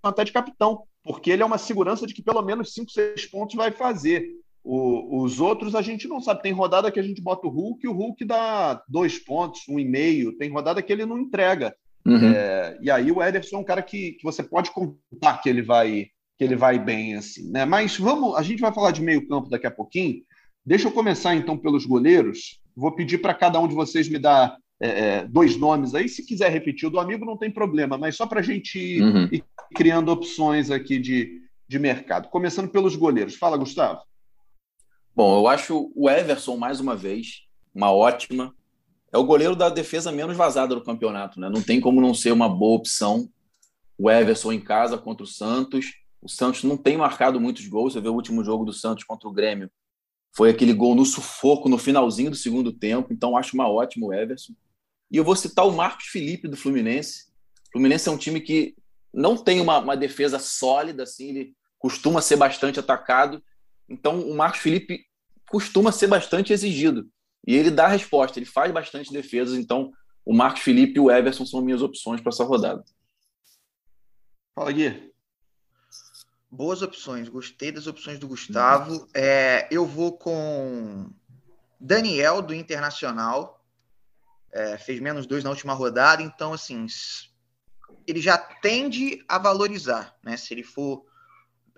[0.02, 3.56] até de capitão, porque ele é uma segurança de que pelo menos 5, 6 pontos
[3.56, 4.24] vai fazer.
[4.62, 6.42] O, os outros a gente não sabe.
[6.42, 9.80] Tem rodada que a gente bota o Hulk e o Hulk dá dois pontos, um
[9.80, 10.36] e meio.
[10.38, 11.74] Tem rodada que ele não entrega.
[12.06, 12.32] Uhum.
[12.32, 15.62] É, e aí o Ederson é um cara que, que você pode contar que ele
[15.62, 17.64] vai que ele vai bem assim, né?
[17.64, 20.22] Mas vamos, a gente vai falar de meio campo daqui a pouquinho.
[20.66, 22.60] Deixa eu começar então pelos goleiros.
[22.74, 26.08] Vou pedir para cada um de vocês me dar é, é, dois nomes aí.
[26.08, 29.02] Se quiser repetir o do amigo, não tem problema, mas só para a gente ir,
[29.02, 29.28] uhum.
[29.30, 29.44] ir,
[29.74, 32.28] criando opções aqui de, de mercado.
[32.28, 33.36] Começando pelos goleiros.
[33.36, 34.00] Fala, Gustavo.
[35.14, 37.42] Bom, eu acho o Everson, mais uma vez,
[37.72, 38.52] uma ótima.
[39.12, 41.48] É o goleiro da defesa menos vazada do campeonato, né?
[41.48, 43.28] Não tem como não ser uma boa opção
[43.96, 47.92] o Everson em casa contra o Santos o Santos não tem marcado muitos gols.
[47.92, 49.70] Você vê o último jogo do Santos contra o Grêmio.
[50.34, 53.12] Foi aquele gol no sufoco, no finalzinho do segundo tempo.
[53.12, 54.54] Então, acho uma ótima o Everson.
[55.10, 57.26] E eu vou citar o Marcos Felipe do Fluminense.
[57.68, 58.74] O Fluminense é um time que
[59.12, 63.44] não tem uma, uma defesa sólida, assim, ele costuma ser bastante atacado.
[63.86, 65.04] Então, o Marcos Felipe
[65.50, 67.06] costuma ser bastante exigido.
[67.46, 69.58] E ele dá resposta, ele faz bastante defesas.
[69.58, 69.92] Então,
[70.24, 72.82] o Marcos Felipe e o Everson são minhas opções para essa rodada.
[74.54, 75.13] Fala, Gui.
[76.54, 79.08] Boas opções, gostei das opções do Gustavo.
[79.12, 81.10] É, eu vou com
[81.80, 83.60] Daniel do Internacional.
[84.52, 86.86] É, fez menos dois na última rodada, então assim
[88.06, 90.36] ele já tende a valorizar, né?
[90.36, 91.04] Se ele for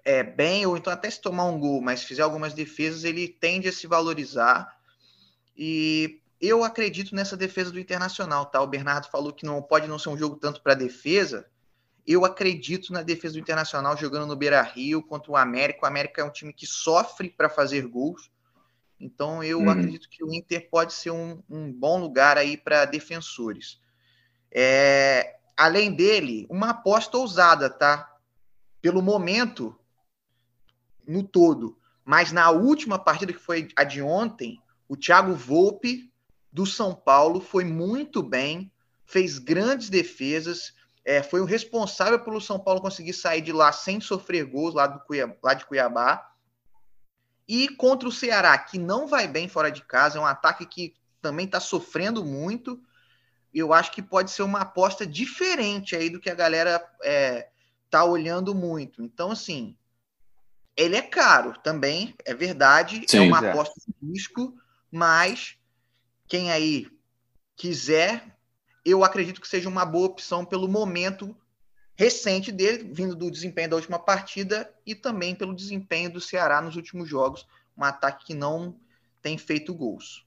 [0.05, 3.69] é, bem ou então até se tomar um gol, mas fizer algumas defesas, ele tende
[3.69, 4.77] a se valorizar.
[5.57, 8.61] E eu acredito nessa defesa do Internacional, tá?
[8.61, 11.49] O Bernardo falou que não pode não ser um jogo tanto para defesa,
[12.07, 15.81] eu acredito na defesa do Internacional jogando no Beira Rio contra o América.
[15.83, 18.31] O América é um time que sofre para fazer gols.
[18.99, 19.71] Então eu uhum.
[19.71, 23.81] acredito que o Inter pode ser um, um bom lugar aí para defensores.
[24.51, 28.15] É, além dele, uma aposta ousada, tá?
[28.81, 29.77] Pelo momento,
[31.07, 31.77] no todo.
[32.05, 36.13] Mas na última partida, que foi a de ontem, o Thiago Volpe,
[36.53, 38.73] do São Paulo, foi muito bem,
[39.05, 40.73] fez grandes defesas,
[41.07, 44.89] é, foi o responsável pelo São Paulo conseguir sair de lá sem sofrer gols lá,
[44.89, 46.33] do Cuiabá, lá de Cuiabá.
[47.47, 50.97] E contra o Ceará, que não vai bem fora de casa, é um ataque que
[51.23, 52.83] também está sofrendo muito.
[53.55, 57.51] Eu acho que pode ser uma aposta diferente aí do que a galera é,
[57.89, 59.01] tá olhando muito.
[59.01, 59.77] Então, assim,
[60.77, 64.53] ele é caro também, é verdade, é Sim, é uma aposta de risco,
[64.91, 65.57] mas
[66.27, 66.89] quem aí
[67.55, 68.36] quiser
[68.87, 71.37] eu acredito que seja uma boa opção pelo momento
[71.97, 76.77] recente dele, vindo do desempenho da última partida e também pelo desempenho do Ceará nos
[76.77, 77.45] últimos jogos,
[77.77, 78.77] um ataque que não
[79.21, 80.25] tem feito gols.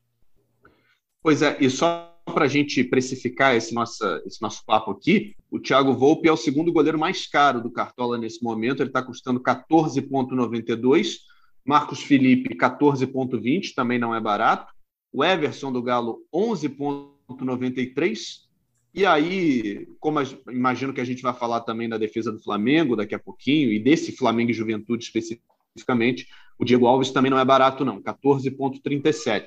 [1.21, 5.59] Pois é, e só para a gente precificar esse, nossa, esse nosso papo aqui, o
[5.59, 9.39] Thiago Volpe é o segundo goleiro mais caro do Cartola nesse momento, ele está custando
[9.39, 11.19] 14,92,
[11.65, 14.73] Marcos Felipe 14,20, também não é barato,
[15.13, 18.48] o Everson do Galo 11,93,
[18.93, 23.13] e aí, como imagino que a gente vai falar também da defesa do Flamengo daqui
[23.13, 27.85] a pouquinho, e desse Flamengo e Juventude especificamente, o Diego Alves também não é barato,
[27.85, 29.45] não, 14,37.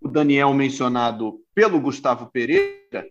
[0.00, 3.06] o Daniel mencionado pelo Gustavo Pereira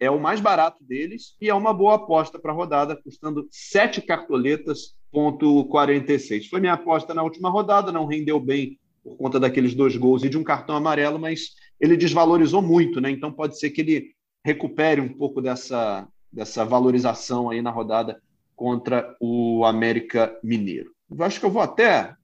[0.00, 4.00] é o mais barato deles e é uma boa aposta para a rodada, custando sete
[4.00, 6.48] cartoletas, ponto 46.
[6.48, 10.28] Foi minha aposta na última rodada, não rendeu bem por conta daqueles dois gols e
[10.28, 13.10] de um cartão amarelo, mas ele desvalorizou muito, né?
[13.10, 14.14] Então pode ser que ele
[14.48, 18.20] recupere um pouco dessa, dessa valorização aí na rodada
[18.56, 20.90] contra o América Mineiro.
[21.10, 22.14] Eu acho que eu vou até.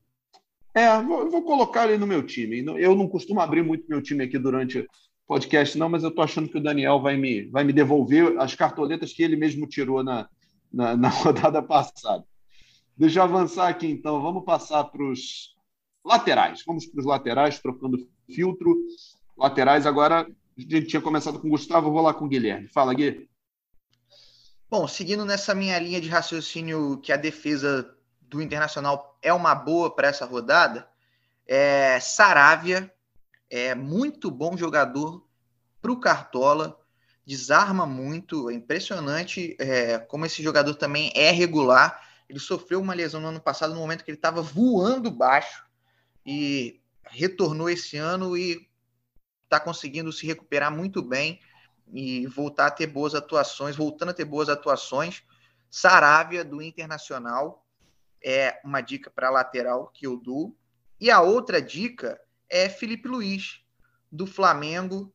[0.74, 2.64] É, vou, vou colocar ele no meu time.
[2.78, 4.88] Eu não costumo abrir muito meu time aqui durante
[5.26, 8.54] podcast, não, mas eu estou achando que o Daniel vai me, vai me devolver as
[8.54, 10.28] cartoletas que ele mesmo tirou na,
[10.72, 12.24] na, na rodada passada.
[12.96, 14.22] Deixa eu avançar aqui, então.
[14.22, 15.54] Vamos passar para os
[16.04, 16.62] laterais.
[16.66, 17.98] Vamos para os laterais, trocando
[18.34, 18.74] filtro.
[19.36, 22.68] Laterais, agora a gente tinha começado com o Gustavo, vou lá com o Guilherme.
[22.68, 23.28] Fala, Gui.
[24.70, 29.94] Bom, seguindo nessa minha linha de raciocínio que a defesa do Internacional é uma boa
[29.94, 30.88] para essa rodada,
[31.46, 32.92] é, Saravia
[33.50, 35.24] é muito bom jogador
[35.80, 36.80] para o Cartola,
[37.26, 42.02] desarma muito, é impressionante é, como esse jogador também é regular.
[42.28, 45.64] Ele sofreu uma lesão no ano passado, no momento que ele estava voando baixo,
[46.24, 48.66] e retornou esse ano e
[49.44, 51.40] está conseguindo se recuperar muito bem
[51.92, 55.22] e voltar a ter boas atuações, voltando a ter boas atuações.
[55.70, 57.64] Saravia do Internacional
[58.22, 60.56] é uma dica para lateral que eu dou.
[61.00, 63.60] E a outra dica é Felipe Luiz,
[64.10, 65.12] do Flamengo,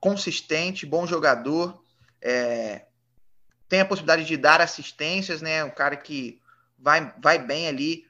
[0.00, 1.82] consistente, bom jogador,
[2.22, 2.86] é,
[3.68, 5.62] tem a possibilidade de dar assistências, né?
[5.62, 6.40] Um cara que
[6.78, 8.06] vai, vai bem ali,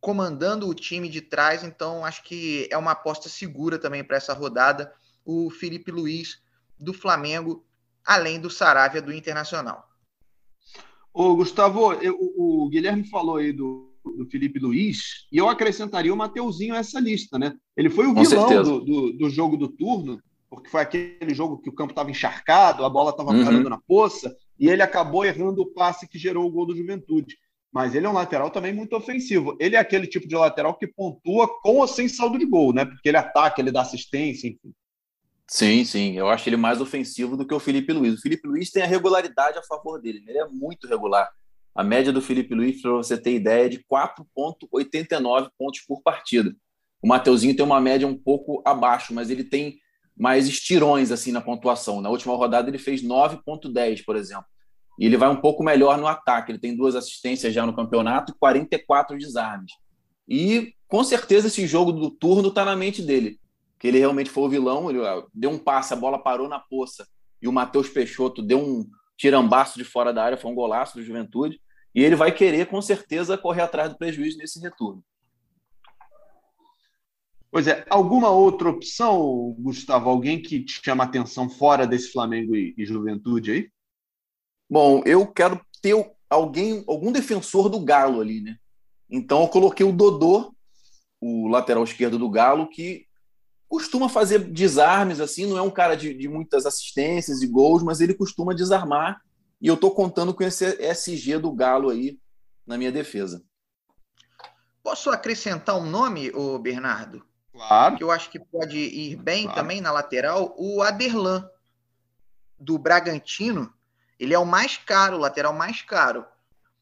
[0.00, 4.32] comandando o time de trás, então acho que é uma aposta segura também para essa
[4.32, 4.92] rodada.
[5.24, 6.40] O Felipe Luiz
[6.78, 7.64] do Flamengo,
[8.04, 9.88] além do Saravia do Internacional.
[11.12, 16.16] Ô, Gustavo, eu, o Guilherme falou aí do, do Felipe Luiz, e eu acrescentaria o
[16.16, 17.54] Mateuzinho a essa lista, né?
[17.76, 21.58] Ele foi o Com vilão do, do, do, jogo do turno, porque foi aquele jogo
[21.58, 23.44] que o campo estava encharcado, a bola estava uhum.
[23.44, 27.36] parando na poça, e ele acabou errando o passe que gerou o gol do Juventude.
[27.78, 29.56] Mas ele é um lateral também muito ofensivo.
[29.60, 32.84] Ele é aquele tipo de lateral que pontua com ou sem saldo de gol, né?
[32.84, 34.74] Porque ele ataca, ele dá assistência, enfim.
[35.46, 36.18] Sim, sim.
[36.18, 38.14] Eu acho ele mais ofensivo do que o Felipe Luiz.
[38.14, 40.24] O Felipe Luiz tem a regularidade a favor dele.
[40.26, 41.30] Ele é muito regular.
[41.72, 46.52] A média do Felipe Luiz, para você ter ideia, é de 4,89 pontos por partida.
[47.00, 49.78] O Mateuzinho tem uma média um pouco abaixo, mas ele tem
[50.16, 52.00] mais estirões assim na pontuação.
[52.00, 54.46] Na última rodada ele fez 9,10, por exemplo.
[54.98, 56.50] E ele vai um pouco melhor no ataque.
[56.50, 59.72] Ele tem duas assistências já no campeonato e 44 desarmes.
[60.28, 63.38] E com certeza esse jogo do turno está na mente dele
[63.78, 64.90] que ele realmente foi o vilão.
[64.90, 64.98] Ele
[65.32, 67.06] deu um passe, a bola parou na poça
[67.40, 71.04] e o Matheus Peixoto deu um tirambaço de fora da área, foi um golaço do
[71.04, 71.60] Juventude.
[71.94, 75.02] E ele vai querer, com certeza, correr atrás do prejuízo nesse retorno.
[77.50, 80.10] Pois é, alguma outra opção, Gustavo?
[80.10, 83.70] Alguém que te chama atenção fora desse Flamengo e, e Juventude aí?
[84.68, 85.94] Bom, eu quero ter
[86.28, 88.56] alguém, algum defensor do Galo ali, né?
[89.10, 90.54] Então eu coloquei o Dodô,
[91.20, 93.06] o lateral esquerdo do Galo, que
[93.68, 98.00] costuma fazer desarmes, assim, não é um cara de, de muitas assistências e gols, mas
[98.00, 99.20] ele costuma desarmar.
[99.60, 102.18] E eu estou contando com esse SG do Galo aí
[102.66, 103.42] na minha defesa.
[104.82, 107.26] Posso acrescentar um nome, o Bernardo?
[107.52, 107.96] Claro.
[107.96, 109.60] Que eu acho que pode ir bem claro.
[109.60, 110.54] também na lateral.
[110.56, 111.46] O Aderlan,
[112.58, 113.72] do Bragantino.
[114.18, 116.24] Ele é o mais caro, o lateral mais caro.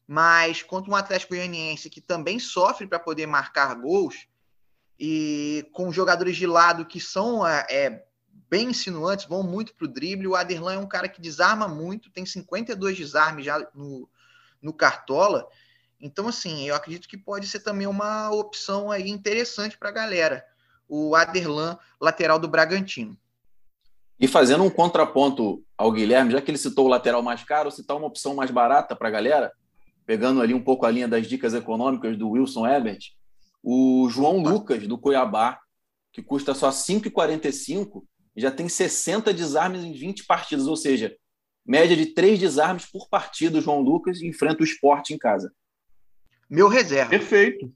[0.07, 4.27] Mas contra um Atlético Goianiense que também sofre para poder marcar gols,
[4.99, 8.05] e com jogadores de lado que são é, é
[8.49, 10.27] bem insinuantes, vão muito para o drible.
[10.27, 14.09] O Aderlan é um cara que desarma muito, tem 52 desarmes já no,
[14.61, 15.47] no Cartola.
[15.99, 20.45] Então, assim, eu acredito que pode ser também uma opção aí interessante para a galera.
[20.87, 23.17] O Aderlan, lateral do Bragantino.
[24.19, 27.95] E fazendo um contraponto ao Guilherme, já que ele citou o lateral mais caro, citar
[27.95, 29.51] uma opção mais barata para a galera,
[30.05, 33.11] pegando ali um pouco a linha das dicas econômicas do Wilson Ebert,
[33.61, 35.59] o João Lucas, do Cuiabá,
[36.11, 38.03] que custa só 5,45,
[38.35, 41.15] já tem 60 desarmes em 20 partidas, ou seja,
[41.65, 43.59] média de 3 desarmes por partida.
[43.59, 45.51] O João Lucas enfrenta o esporte em casa.
[46.49, 47.09] Meu reserva.
[47.09, 47.71] Perfeito.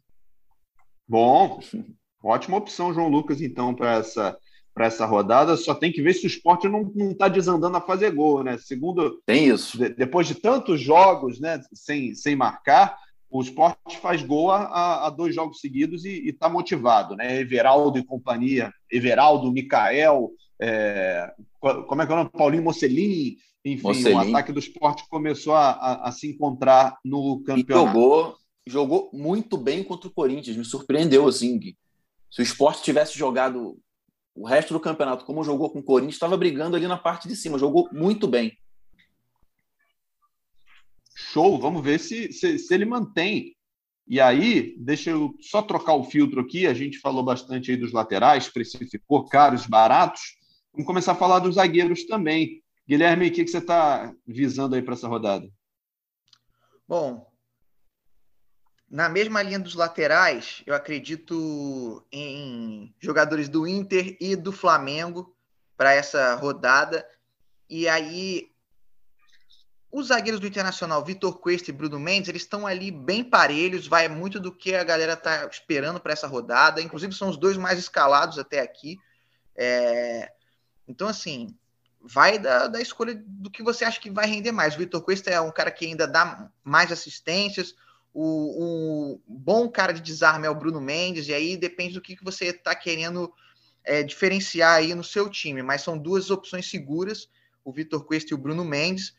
[1.07, 1.59] Bom,
[2.23, 4.37] ótima opção, João Lucas, então, para essa,
[4.73, 5.55] para essa rodada.
[5.57, 8.57] Só tem que ver se o esporte não está desandando a fazer gol, né?
[8.57, 9.21] Segundo.
[9.25, 9.77] Tem isso.
[9.77, 12.97] De, depois de tantos jogos né, sem, sem marcar,
[13.29, 17.39] o esporte faz gol a, a dois jogos seguidos e está motivado, né?
[17.39, 20.31] Everaldo e companhia, Everaldo, Mikael,
[20.61, 22.29] é, como é que é o nome?
[22.29, 24.15] Paulinho Mocelin, enfim, Mocelin.
[24.15, 27.87] o ataque do esporte começou a, a, a, se encontrar no campeonato.
[27.89, 28.35] E jogou,
[28.67, 31.59] jogou muito bem contra o Corinthians, me surpreendeu assim.
[32.29, 33.77] Se o esporte tivesse jogado
[34.35, 37.35] o resto do campeonato, como jogou com o Corinthians, estava brigando ali na parte de
[37.35, 38.57] cima, jogou muito bem.
[41.15, 43.55] Show, vamos ver se, se, se ele mantém.
[44.07, 46.65] E aí, deixa eu só trocar o filtro aqui.
[46.65, 50.37] A gente falou bastante aí dos laterais, precificou caros, baratos.
[50.73, 52.61] Vamos começar a falar dos zagueiros também.
[52.87, 55.47] Guilherme, o que, que você está visando aí para essa rodada?
[56.87, 57.30] Bom,
[58.91, 65.33] na mesma linha dos laterais, eu acredito em jogadores do Inter e do Flamengo
[65.77, 67.07] para essa rodada.
[67.69, 68.51] E aí,
[69.89, 74.09] os zagueiros do Internacional, Vitor Cuesta e Bruno Mendes, eles estão ali bem parelhos, vai
[74.09, 76.81] muito do que a galera está esperando para essa rodada.
[76.81, 78.99] Inclusive, são os dois mais escalados até aqui.
[79.55, 80.33] É...
[80.85, 81.57] Então, assim,
[82.01, 84.75] vai da, da escolha do que você acha que vai render mais.
[84.75, 87.73] O Vitor Cuesta é um cara que ainda dá mais assistências
[88.13, 92.15] o, o, bom cara de desarme é o Bruno Mendes, e aí depende do que,
[92.15, 93.33] que você está querendo
[93.83, 95.63] é, diferenciar aí no seu time.
[95.63, 97.29] Mas são duas opções seguras,
[97.63, 99.15] o Vitor Cuesta e o Bruno Mendes.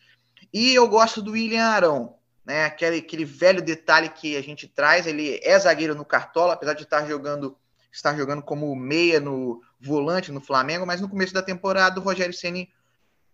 [0.52, 2.64] E eu gosto do William Arão, né?
[2.64, 5.06] Aquele, aquele velho detalhe que a gente traz.
[5.06, 7.56] Ele é zagueiro no Cartola, apesar de estar jogando,
[7.90, 12.34] estar jogando como meia no volante no Flamengo, mas no começo da temporada o Rogério
[12.34, 12.70] Ceni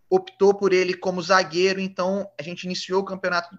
[0.08, 3.58] optou por ele como zagueiro, então a gente iniciou o campeonato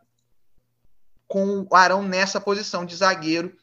[1.29, 3.55] com o Arão nessa posição de zagueiro.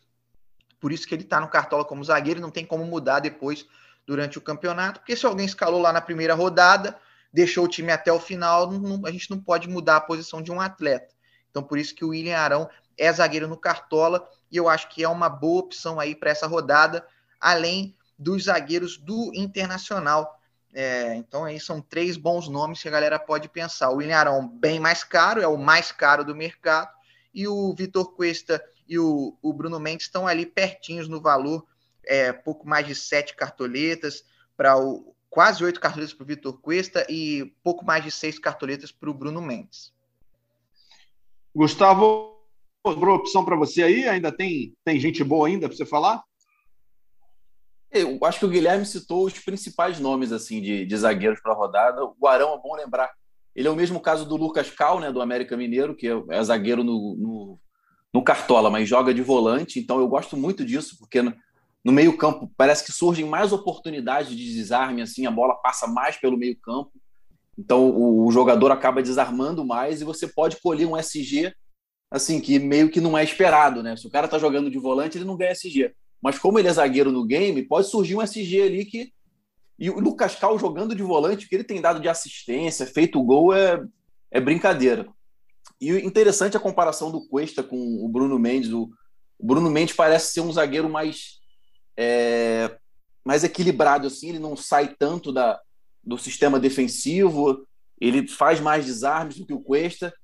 [0.80, 3.66] Por isso que ele está no Cartola como zagueiro, não tem como mudar depois
[4.06, 6.96] durante o campeonato, porque se alguém escalou lá na primeira rodada,
[7.32, 10.52] deixou o time até o final, não, a gente não pode mudar a posição de
[10.52, 11.12] um atleta.
[11.50, 15.02] Então, por isso que o William Arão é zagueiro no Cartola, e eu acho que
[15.02, 17.04] é uma boa opção aí para essa rodada,
[17.40, 20.38] além dos zagueiros do Internacional.
[20.72, 23.90] É, então, aí são três bons nomes que a galera pode pensar.
[23.90, 26.95] O William Arão, bem mais caro, é o mais caro do mercado
[27.36, 31.66] e o Vitor Cuesta e o, o, Bruno Mendes estão ali pertinhos no valor,
[32.02, 34.24] é, pouco mais de sete cartoletas
[34.56, 38.90] para o quase oito cartoletas para o Vitor Cuesta e pouco mais de seis cartoletas
[38.90, 39.92] para o Bruno Mendes.
[41.54, 42.40] Gustavo,
[42.86, 44.08] sobrou opção para você aí?
[44.08, 46.24] Ainda tem, tem gente boa ainda para você falar?
[47.90, 51.56] Eu acho que o Guilherme citou os principais nomes assim de, de zagueiros para a
[51.56, 52.00] rodada.
[52.18, 53.12] O Arão é bom lembrar
[53.56, 56.84] ele é o mesmo caso do Lucas Cal, né, do América Mineiro, que é zagueiro
[56.84, 57.60] no, no,
[58.12, 59.80] no, Cartola, mas joga de volante.
[59.80, 61.34] Então eu gosto muito disso, porque no,
[61.82, 66.36] no meio-campo parece que surgem mais oportunidades de desarme, assim, a bola passa mais pelo
[66.36, 66.92] meio-campo.
[67.58, 71.54] Então o, o, jogador acaba desarmando mais e você pode colher um SG
[72.10, 73.96] assim que meio que não é esperado, né?
[73.96, 75.94] Se o cara tá jogando de volante, ele não ganha SG.
[76.20, 79.12] Mas como ele é zagueiro no game, pode surgir um SG ali que
[79.78, 83.54] e o Lucas Cal jogando de volante, que ele tem dado de assistência, feito gol,
[83.54, 83.82] é,
[84.30, 85.06] é brincadeira.
[85.80, 88.72] E interessante a comparação do Cuesta com o Bruno Mendes.
[88.72, 88.88] O,
[89.38, 91.40] o Bruno Mendes parece ser um zagueiro mais,
[91.96, 92.78] é,
[93.22, 95.60] mais equilibrado, assim, ele não sai tanto da,
[96.02, 97.66] do sistema defensivo,
[98.00, 100.14] ele faz mais desarmes do que o Cuesta,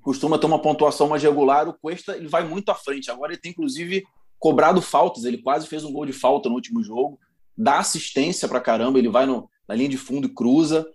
[0.00, 1.68] costuma ter uma pontuação mais regular.
[1.68, 3.10] O Cuesta ele vai muito à frente.
[3.10, 4.02] Agora ele tem, inclusive,
[4.38, 7.18] cobrado faltas, ele quase fez um gol de falta no último jogo
[7.56, 10.86] dá assistência para caramba, ele vai no, na linha de fundo e cruza.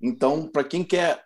[0.00, 1.24] Então, para quem quer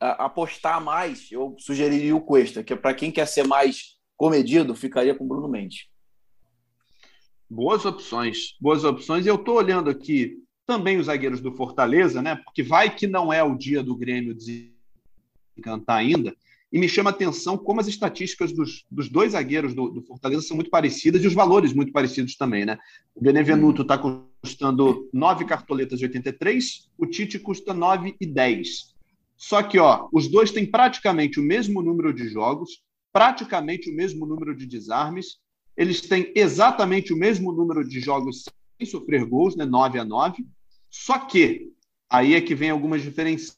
[0.00, 5.14] apostar mais, eu sugeriria o Cuesta, que é para quem quer ser mais comedido, ficaria
[5.14, 5.86] com o Bruno Mendes.
[7.50, 9.26] Boas opções, boas opções.
[9.26, 10.36] Eu estou olhando aqui
[10.66, 12.36] também os zagueiros do Fortaleza, né?
[12.36, 16.36] Porque vai que não é o dia do Grêmio desencantar ainda
[16.70, 20.42] e me chama a atenção como as estatísticas dos, dos dois zagueiros do, do, Fortaleza
[20.42, 22.78] são muito parecidas e os valores muito parecidos também, né?
[23.14, 28.94] O Benevenuto está custando 9 cartoletas de 83, o Tite custa 9 e 10.
[29.36, 34.26] Só que, ó, os dois têm praticamente o mesmo número de jogos, praticamente o mesmo
[34.26, 35.38] número de desarmes,
[35.76, 38.44] eles têm exatamente o mesmo número de jogos
[38.76, 39.64] sem sofrer gols, né?
[39.64, 40.44] 9 a 9.
[40.90, 41.70] Só que
[42.10, 43.57] aí é que vem algumas diferenças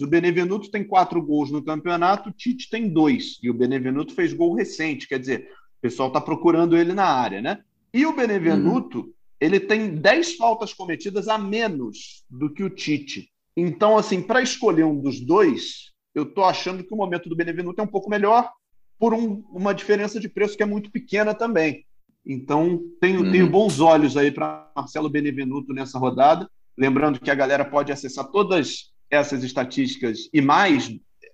[0.00, 3.38] o Benevenuto tem quatro gols no campeonato, o Tite tem dois.
[3.42, 5.48] E o Benevenuto fez gol recente, quer dizer,
[5.78, 7.62] o pessoal está procurando ele na área, né?
[7.92, 9.12] E o Benevenuto, uhum.
[9.40, 13.30] ele tem dez faltas cometidas a menos do que o Tite.
[13.56, 17.80] Então, assim, para escolher um dos dois, eu estou achando que o momento do Benevenuto
[17.80, 18.50] é um pouco melhor,
[18.98, 21.84] por um, uma diferença de preço que é muito pequena também.
[22.26, 23.30] Então, tenho, uhum.
[23.30, 26.48] tenho bons olhos aí para Marcelo Benevenuto nessa rodada.
[26.76, 30.90] Lembrando que a galera pode acessar todas essas estatísticas e mais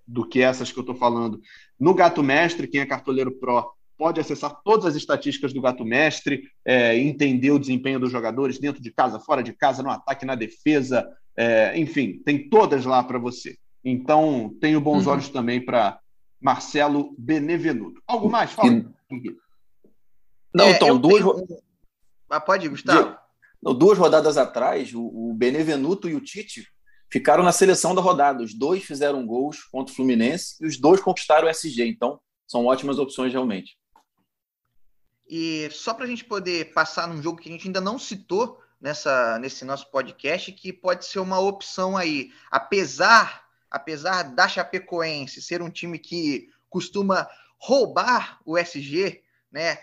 [0.07, 1.41] do que essas que eu estou falando
[1.79, 6.51] no Gato Mestre, quem é cartoleiro Pro pode acessar todas as estatísticas do Gato Mestre,
[6.65, 10.35] é, entender o desempenho dos jogadores dentro de casa, fora de casa, no ataque, na
[10.35, 11.07] defesa,
[11.37, 13.59] é, enfim, tem todas lá para você.
[13.85, 15.13] Então, tenho bons uhum.
[15.13, 16.01] olhos também para
[16.41, 18.03] Marcelo Benevenuto.
[18.07, 18.53] Algo mais?
[18.53, 18.87] Fala.
[20.55, 21.23] Não, é, então, duas.
[21.23, 21.61] Tenho...
[22.31, 23.17] Ah, pode ir, Gustavo.
[23.63, 26.67] duas rodadas atrás, o, o Benevenuto e o Tite
[27.11, 28.43] ficaram na seleção da rodada.
[28.43, 31.85] Os dois fizeram gols contra o Fluminense e os dois conquistaram o SG.
[31.85, 33.77] Então, são ótimas opções realmente.
[35.29, 38.61] E só para a gente poder passar num jogo que a gente ainda não citou
[38.81, 42.33] nessa, nesse nosso podcast, que pode ser uma opção aí.
[42.51, 49.79] Apesar, apesar da Chapecoense ser um time que costuma roubar o SG, né?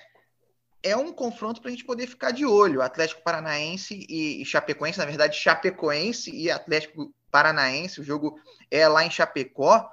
[0.83, 2.81] É um confronto para a gente poder ficar de olho.
[2.81, 8.01] Atlético Paranaense e, e Chapecoense, na verdade, Chapecoense e Atlético Paranaense.
[8.01, 9.91] O jogo é lá em Chapecó.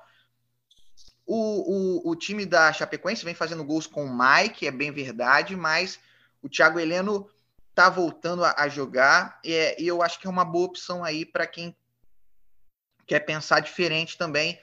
[1.26, 5.56] O, o, o time da Chapecoense vem fazendo gols com o Mike, é bem verdade,
[5.56, 5.98] mas
[6.42, 7.30] o Thiago Heleno
[7.74, 11.02] tá voltando a, a jogar e, é, e, eu acho que é uma boa opção
[11.02, 11.74] aí para quem
[13.06, 14.60] quer pensar diferente também.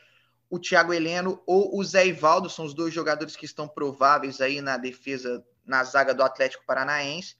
[0.50, 4.62] O Thiago Heleno ou o Zé Ivaldo são os dois jogadores que estão prováveis aí
[4.62, 7.36] na defesa, na zaga do Atlético Paranaense.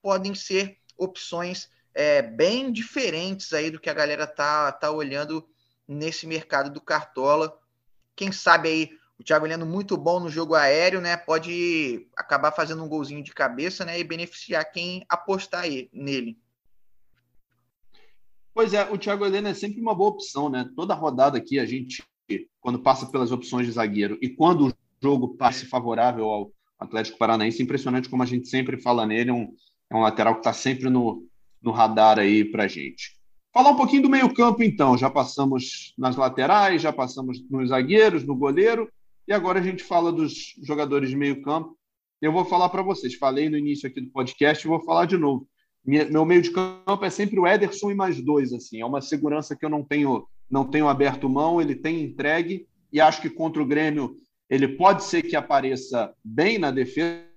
[0.00, 5.46] Podem ser opções é, bem diferentes aí do que a galera tá, tá olhando
[5.86, 7.56] nesse mercado do Cartola.
[8.16, 11.16] Quem sabe aí o Thiago Heleno muito bom no jogo aéreo, né?
[11.16, 13.98] Pode acabar fazendo um golzinho de cabeça, né?
[13.98, 16.36] E beneficiar quem apostar aí nele.
[18.54, 20.68] Pois é, o Thiago Heleno é sempre uma boa opção, né?
[20.74, 22.02] Toda rodada aqui a gente,
[22.60, 27.62] quando passa pelas opções de zagueiro e quando o jogo passe favorável ao Atlético Paranaense,
[27.62, 29.54] impressionante como a gente sempre fala nele, é um,
[29.88, 31.26] é um lateral que está sempre no,
[31.62, 33.16] no radar aí para gente.
[33.52, 34.96] Falar um pouquinho do meio-campo, então.
[34.96, 38.90] Já passamos nas laterais, já passamos nos zagueiros, no goleiro,
[39.28, 41.76] e agora a gente fala dos jogadores de meio-campo.
[42.20, 43.14] Eu vou falar para vocês.
[43.14, 45.46] Falei no início aqui do podcast e vou falar de novo.
[45.84, 48.52] Meu meio de campo é sempre o Ederson e mais dois.
[48.52, 48.80] assim.
[48.80, 53.00] É uma segurança que eu não tenho, não tenho aberto mão, ele tem entregue, e
[53.00, 54.16] acho que contra o Grêmio
[54.48, 57.31] ele pode ser que apareça bem na defesa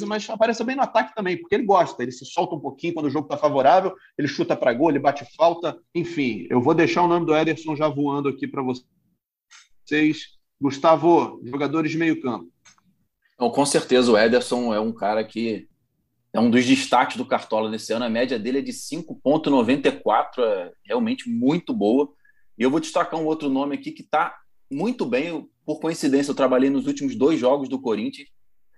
[0.00, 3.06] mas apareça bem no ataque também, porque ele gosta, ele se solta um pouquinho quando
[3.06, 6.46] o jogo está favorável, ele chuta para gol, ele bate falta, enfim.
[6.48, 10.40] Eu vou deixar o nome do Ederson já voando aqui para vocês.
[10.60, 12.50] Gustavo, jogadores de meio campo.
[13.34, 15.68] Então, com certeza o Ederson é um cara que
[16.32, 18.04] é um dos destaques do Cartola nesse ano.
[18.04, 22.08] A média dele é de 5,94, é realmente muito boa.
[22.56, 24.38] E eu vou destacar um outro nome aqui que está
[24.70, 25.46] muito bem.
[25.66, 28.28] Por coincidência, eu trabalhei nos últimos dois jogos do Corinthians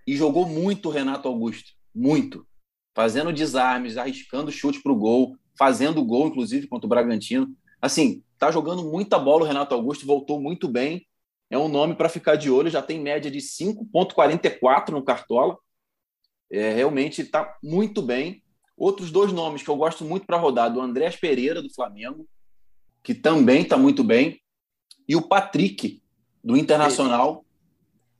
[0.07, 2.47] e jogou muito o Renato Augusto, muito.
[2.95, 7.55] Fazendo desarmes, arriscando chute para o gol, fazendo gol, inclusive, contra o Bragantino.
[7.81, 11.07] Assim, tá jogando muita bola o Renato Augusto, voltou muito bem.
[11.51, 15.57] É um nome para ficar de olho, já tem média de 5,44 no Cartola.
[16.51, 18.43] É, realmente está muito bem.
[18.77, 22.29] Outros dois nomes que eu gosto muito para rodar, do Andrés Pereira, do Flamengo,
[23.03, 24.41] que também está muito bem,
[25.07, 26.03] e o Patrick,
[26.43, 27.44] do Internacional,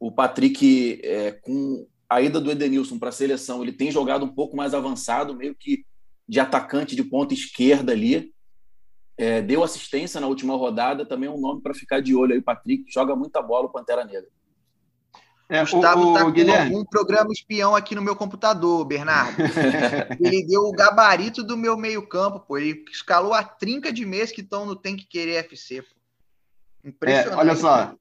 [0.07, 4.29] o Patrick, é, com a ida do Edenilson para a seleção, ele tem jogado um
[4.29, 5.87] pouco mais avançado, meio que
[6.29, 8.31] de atacante de ponta esquerda ali.
[9.17, 12.43] É, deu assistência na última rodada, também é um nome para ficar de olho aí,
[12.43, 14.29] Patrick, joga muita bola o Pantera Negra.
[15.49, 16.75] É, Gustavo está com Guilherme.
[16.75, 19.39] algum programa espião aqui no meu computador, Bernardo.
[20.21, 22.59] ele deu o gabarito do meu meio-campo, pô.
[22.59, 25.81] Ele escalou a trinca de mês que estão no Tem que Querer FC.
[25.81, 25.89] Pô.
[26.85, 27.33] Impressionante.
[27.33, 27.95] É, olha só,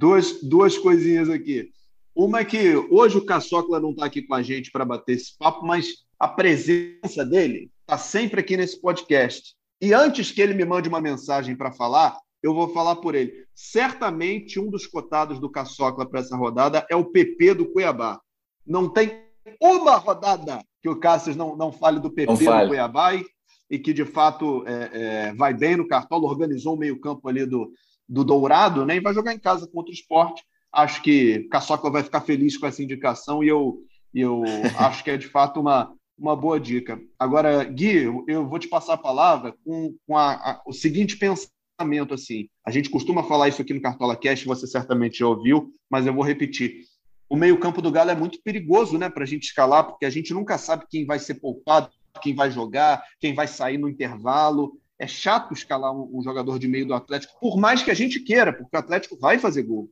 [0.00, 1.70] duas, duas coisinhas aqui.
[2.16, 5.36] Uma é que hoje o Caçocla não está aqui com a gente para bater esse
[5.36, 5.88] papo, mas
[6.18, 9.54] a presença dele está sempre aqui nesse podcast.
[9.80, 13.44] E antes que ele me mande uma mensagem para falar, eu vou falar por ele.
[13.54, 18.18] Certamente um dos cotados do Caçocla para essa rodada é o PP do Cuiabá.
[18.66, 19.22] Não tem
[19.60, 23.26] uma rodada que o Cássio não, não fale do PP do Cuiabá e,
[23.70, 27.70] e, que de fato é, é, vai bem no cartola, organizou o meio-campo ali do,
[28.10, 28.96] do Dourado, né?
[28.96, 30.42] E vai jogar em casa contra o esporte.
[30.72, 33.78] Acho que Caçocla vai ficar feliz com essa indicação e eu,
[34.12, 34.42] eu
[34.78, 37.00] acho que é de fato uma, uma boa dica.
[37.16, 42.12] Agora, Gui, eu vou te passar a palavra com, com a, a, o seguinte pensamento
[42.12, 42.48] assim.
[42.66, 46.12] A gente costuma falar isso aqui no Cartola Cast, você certamente já ouviu, mas eu
[46.12, 46.82] vou repetir.
[47.28, 50.34] O meio-campo do Galo é muito perigoso, né, para a gente escalar, porque a gente
[50.34, 51.88] nunca sabe quem vai ser poupado,
[52.20, 56.68] quem vai jogar, quem vai sair no intervalo é chato escalar um, um, jogador de
[56.68, 59.90] meio do Atlético, por mais que a gente queira, porque o Atlético vai fazer gol.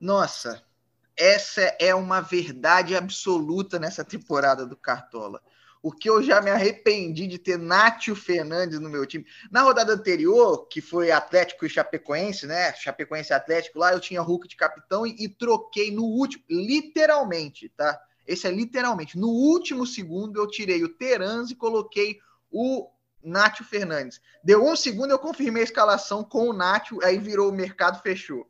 [0.00, 0.64] Nossa,
[1.14, 5.42] essa é uma verdade absoluta nessa temporada do Cartola.
[5.82, 9.26] O que eu já me arrependi de ter Nátio Fernandes no meu time.
[9.50, 12.72] Na rodada anterior, que foi Atlético e Chapecoense, né?
[12.72, 18.00] Chapecoense Atlético lá, eu tinha Hulk de capitão e, e troquei no último, literalmente, tá?
[18.26, 19.18] Esse é literalmente.
[19.18, 22.18] No último segundo, eu tirei o Terans e coloquei
[22.50, 22.88] o
[23.22, 24.20] Nátio Fernandes.
[24.42, 28.48] Deu um segundo, eu confirmei a escalação com o Nátio, aí virou o mercado, fechou.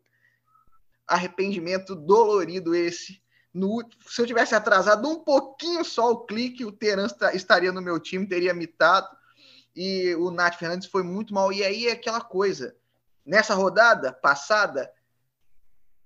[1.07, 3.23] Arrependimento dolorido esse.
[3.53, 7.99] no, se eu tivesse atrasado um pouquinho só o clique, o Teran estaria no meu
[7.99, 9.09] time, teria mitado.
[9.75, 11.53] E o Nath Fernandes foi muito mal.
[11.53, 12.77] E aí é aquela coisa.
[13.25, 14.93] Nessa rodada passada,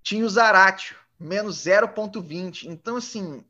[0.02, 2.64] tinha o Zaratio, menos 0,20.
[2.66, 3.44] Então, assim,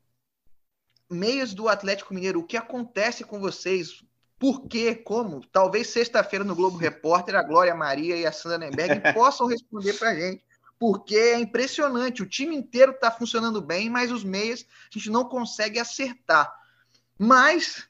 [1.10, 4.02] meios do Atlético Mineiro, o que acontece com vocês?
[4.42, 4.96] Por quê?
[4.96, 5.46] Como?
[5.52, 10.10] Talvez sexta-feira no Globo Repórter, a Glória Maria e a Sandra Nemberg possam responder para
[10.10, 10.42] a gente.
[10.80, 15.26] Porque é impressionante, o time inteiro está funcionando bem, mas os meias a gente não
[15.26, 16.52] consegue acertar.
[17.16, 17.88] Mas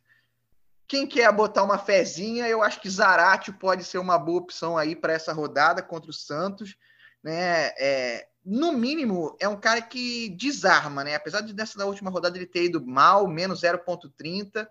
[0.87, 4.95] quem quer botar uma fezinha, eu acho que Zaratio pode ser uma boa opção aí
[4.95, 6.77] para essa rodada contra o Santos.
[7.23, 7.69] Né?
[7.79, 11.15] É, no mínimo, é um cara que desarma, né?
[11.15, 14.69] Apesar de nessa última rodada ele ter ido mal, menos 0,30.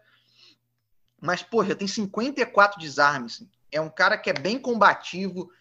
[1.22, 3.44] Mas, já tem 54 desarmes.
[3.72, 5.52] É um cara que é bem combativo,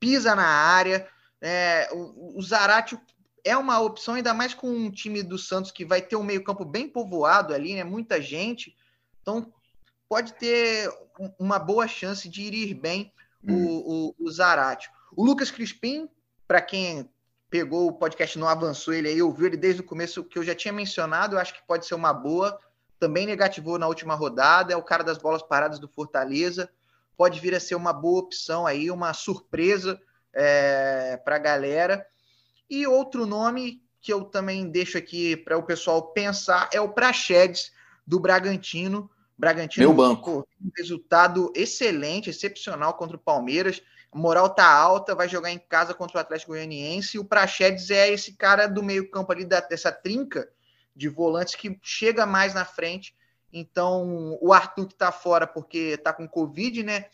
[0.00, 1.06] pisa na área.
[1.40, 2.98] É, o, o Zaratio
[3.44, 6.64] é uma opção, ainda mais com um time do Santos que vai ter um meio-campo
[6.64, 7.84] bem povoado ali, né?
[7.84, 8.74] Muita gente.
[9.20, 9.52] Então,
[10.08, 10.90] pode ter
[11.38, 13.12] uma boa chance de ir bem
[13.44, 13.66] hum.
[13.66, 14.90] o, o, o Zaratio.
[15.14, 16.08] O Lucas Crispim,
[16.48, 17.08] para quem
[17.50, 20.54] pegou o podcast não avançou ele aí, ouviu ele desde o começo que eu já
[20.54, 22.58] tinha mencionado, eu acho que pode ser uma boa.
[23.00, 26.70] Também negativou na última rodada, é o cara das bolas paradas do Fortaleza.
[27.16, 30.00] Pode vir a ser uma boa opção aí, uma surpresa
[30.32, 32.06] é, para a galera.
[32.68, 37.72] E outro nome que eu também deixo aqui para o pessoal pensar é o Praxedes
[38.06, 39.10] do Bragantino.
[39.36, 40.46] Bragantino Meu banco.
[40.62, 43.82] um resultado excelente, excepcional contra o Palmeiras
[44.12, 47.16] a moral tá alta, vai jogar em casa contra o Atlético Goianiense.
[47.16, 50.48] E o Praxedes é esse cara do meio-campo ali, da, dessa trinca
[51.00, 53.16] de volantes que chega mais na frente.
[53.50, 57.06] Então, o Arthur que tá fora porque tá com Covid, né?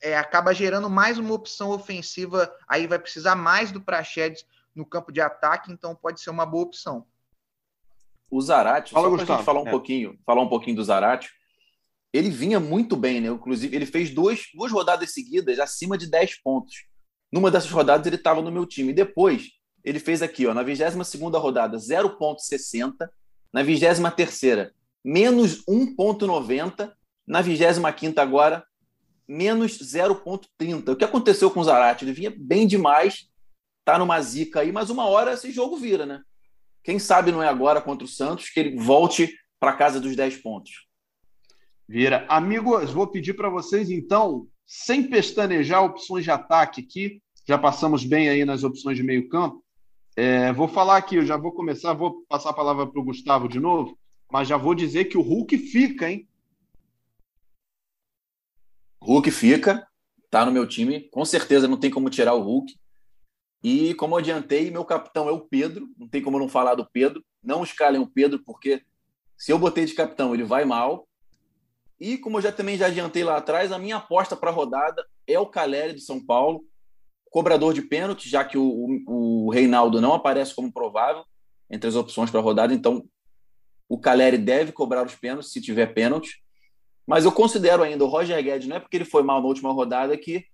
[0.00, 2.52] É, acaba gerando mais uma opção ofensiva.
[2.66, 6.64] Aí vai precisar mais do Praxedes no campo de ataque, então pode ser uma boa
[6.64, 7.06] opção.
[8.28, 9.70] O Zarate, só para a gente falar um é.
[9.70, 11.30] pouquinho, falar um pouquinho do Zarate,
[12.12, 13.28] ele vinha muito bem, né?
[13.28, 16.86] Inclusive, ele fez duas, duas rodadas seguidas acima de 10 pontos.
[17.32, 18.90] Numa dessas rodadas, ele estava no meu time.
[18.90, 19.50] E depois,
[19.84, 23.08] ele fez aqui, ó, na 22 rodada, 0,60.
[23.52, 24.00] Na 23,
[25.04, 26.92] menos 1,90.
[27.26, 28.64] Na 25 agora,
[29.26, 30.92] menos 0,30.
[30.92, 32.04] O que aconteceu com o Zarate?
[32.04, 33.28] Ele vinha bem demais,
[33.84, 36.22] tá numa zica aí, mas uma hora esse jogo vira, né?
[36.82, 40.38] Quem sabe não é agora contra o Santos que ele volte para casa dos 10
[40.38, 40.86] pontos.
[41.86, 42.24] Vira.
[42.28, 48.28] Amigos, vou pedir para vocês, então, sem pestanejar opções de ataque aqui, já passamos bem
[48.28, 49.64] aí nas opções de meio campo.
[50.20, 53.48] É, vou falar aqui, eu já vou começar, vou passar a palavra para o Gustavo
[53.48, 53.96] de novo,
[54.28, 56.28] mas já vou dizer que o Hulk fica, hein?
[59.00, 59.86] Hulk fica,
[60.28, 62.76] tá no meu time, com certeza não tem como tirar o Hulk.
[63.62, 66.90] E como eu adiantei, meu capitão é o Pedro, não tem como não falar do
[66.90, 67.24] Pedro.
[67.40, 68.82] Não escalem o Pedro, porque
[69.36, 71.06] se eu botei de capitão, ele vai mal.
[72.00, 75.06] E como eu já também já adiantei lá atrás, a minha aposta para a rodada
[75.28, 76.64] é o Caleri de São Paulo,
[77.30, 81.24] cobrador de pênalti, já que o, o, Reinaldo não aparece como provável
[81.70, 83.04] entre as opções para a rodada, então
[83.88, 86.42] o Caleri deve cobrar os pênaltis se tiver pênalti.
[87.06, 89.72] Mas eu considero ainda o Roger Guedes, não é porque ele foi mal na última
[89.72, 90.44] rodada que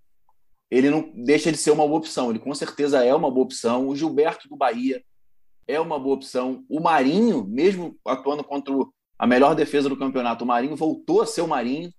[0.70, 2.30] ele não deixa de ser uma boa opção.
[2.30, 3.88] Ele com certeza é uma boa opção.
[3.88, 5.02] O Gilberto do Bahia
[5.66, 6.64] é uma boa opção.
[6.68, 8.72] O Marinho, mesmo atuando contra
[9.18, 10.44] a melhor defesa do campeonato.
[10.44, 11.92] O Marinho voltou a ser o Marinho.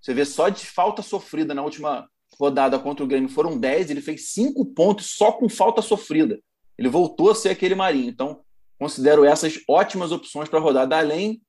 [0.00, 2.08] Você vê só de falta sofrida na última
[2.40, 6.40] rodada contra o Grêmio foram 10, ele fez 5 pontos só com falta sofrida.
[6.78, 8.08] Ele voltou a ser aquele Marinho.
[8.08, 8.40] Então,
[8.78, 11.42] considero essas ótimas opções para a rodada, além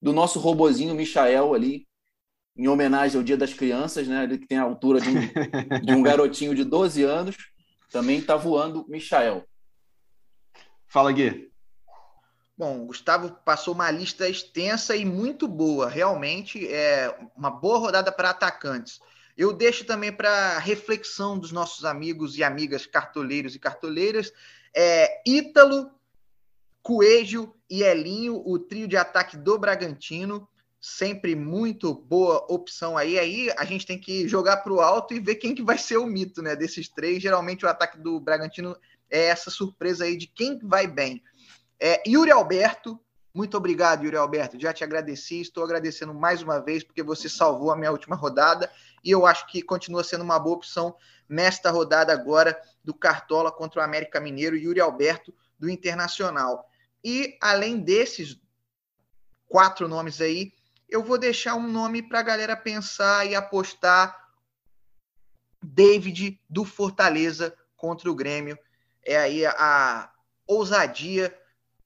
[0.00, 1.88] do nosso robozinho Michael ali,
[2.56, 4.22] em homenagem ao Dia das Crianças, né?
[4.22, 5.14] Ele que tem a altura de um,
[5.84, 7.36] de um garotinho de 12 anos,
[7.90, 9.44] também está voando Michael.
[10.86, 11.50] Fala, Gui.
[12.56, 15.88] Bom, o Gustavo passou uma lista extensa e muito boa.
[15.88, 19.00] Realmente é uma boa rodada para atacantes.
[19.36, 24.32] Eu deixo também para reflexão dos nossos amigos e amigas cartoleiros e cartoleiras
[24.74, 25.90] é, Ítalo,
[26.82, 30.48] Coelho e Elinho, o trio de ataque do Bragantino.
[30.80, 33.18] Sempre muito boa opção aí.
[33.18, 35.98] Aí a gente tem que jogar para o alto e ver quem que vai ser
[35.98, 37.22] o mito né, desses três.
[37.22, 38.74] Geralmente o ataque do Bragantino
[39.10, 41.22] é essa surpresa aí de quem vai bem.
[41.78, 42.98] É, Yuri Alberto,
[43.34, 44.58] muito obrigado, Yuri Alberto.
[44.58, 48.70] Já te agradeci, estou agradecendo mais uma vez, porque você salvou a minha última rodada
[49.02, 50.96] e eu acho que continua sendo uma boa opção
[51.28, 56.68] nesta rodada agora do Cartola contra o América Mineiro, Yuri Alberto, do Internacional.
[57.04, 58.40] E além desses
[59.46, 60.52] quatro nomes aí,
[60.88, 64.18] eu vou deixar um nome para a galera pensar e apostar.
[65.62, 68.58] David do Fortaleza contra o Grêmio.
[69.04, 70.10] É aí a
[70.46, 71.36] ousadia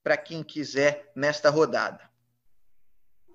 [0.02, 2.08] para quem quiser nesta rodada.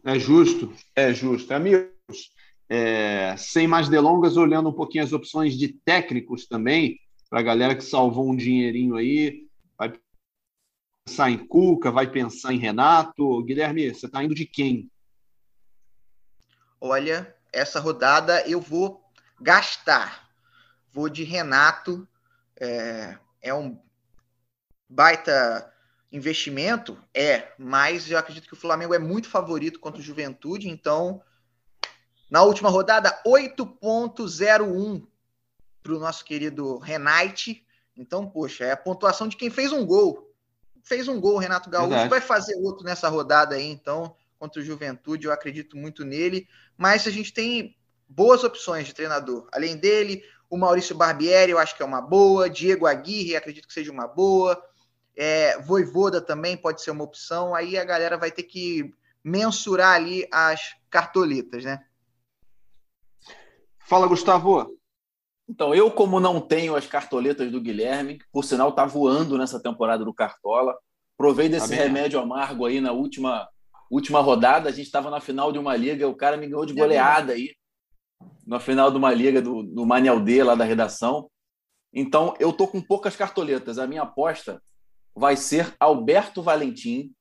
[0.03, 1.53] É justo, é justo.
[1.53, 2.32] Amigos,
[2.70, 6.99] é, sem mais delongas, olhando um pouquinho as opções de técnicos também,
[7.30, 9.47] para a galera que salvou um dinheirinho aí,
[9.78, 9.93] vai
[11.05, 13.43] pensar em Cuca, vai pensar em Renato.
[13.43, 14.89] Guilherme, você está indo de quem?
[16.80, 19.03] Olha, essa rodada eu vou
[19.41, 20.30] gastar.
[20.91, 22.07] Vou de Renato.
[22.59, 23.80] É, é um
[24.88, 25.72] baita
[26.11, 26.97] investimento?
[27.13, 31.22] É, mas eu acredito que o Flamengo é muito favorito contra o Juventude, então
[32.30, 35.05] na última rodada 8.01
[35.82, 37.65] para o nosso querido Renate.
[37.97, 40.32] Então, poxa, é a pontuação de quem fez um gol.
[40.84, 42.09] Fez um gol, Renato Gaúcho, Verdade.
[42.09, 46.47] vai fazer outro nessa rodada aí, então, contra o Juventude, eu acredito muito nele.
[46.77, 47.75] Mas a gente tem
[48.07, 49.47] boas opções de treinador.
[49.51, 52.49] Além dele, o Maurício Barbieri, eu acho que é uma boa.
[52.49, 54.61] Diego Aguirre, acredito que seja uma boa.
[55.15, 57.53] É, Voivoda também pode ser uma opção.
[57.53, 61.86] Aí a galera vai ter que mensurar ali as cartoletas, né?
[63.89, 64.77] Fala, Gustavo.
[65.49, 70.05] Então, eu, como não tenho as cartoletas do Guilherme, por sinal, tá voando nessa temporada
[70.05, 70.77] do Cartola.
[71.17, 73.49] Provei desse tá remédio amargo aí na última,
[73.89, 74.69] última rodada.
[74.69, 77.55] A gente estava na final de uma liga, o cara me ganhou de goleada aí.
[78.45, 81.27] Na final de uma liga do, do Manel D, lá da redação.
[81.91, 83.79] Então, eu tô com poucas cartoletas.
[83.79, 84.61] A minha aposta
[85.15, 87.11] vai ser Alberto Valentim,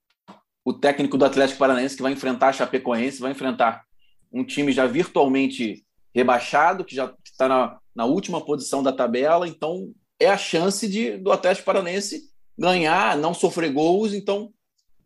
[0.67, 3.87] o técnico do Atlético Paranaense, que vai enfrentar a Chapecoense, vai enfrentar
[4.31, 9.47] um time já virtualmente rebaixado, que já está na, na última posição da tabela.
[9.47, 14.13] Então, é a chance de, do Atlético Paranaense ganhar, não sofrer gols.
[14.13, 14.53] Então,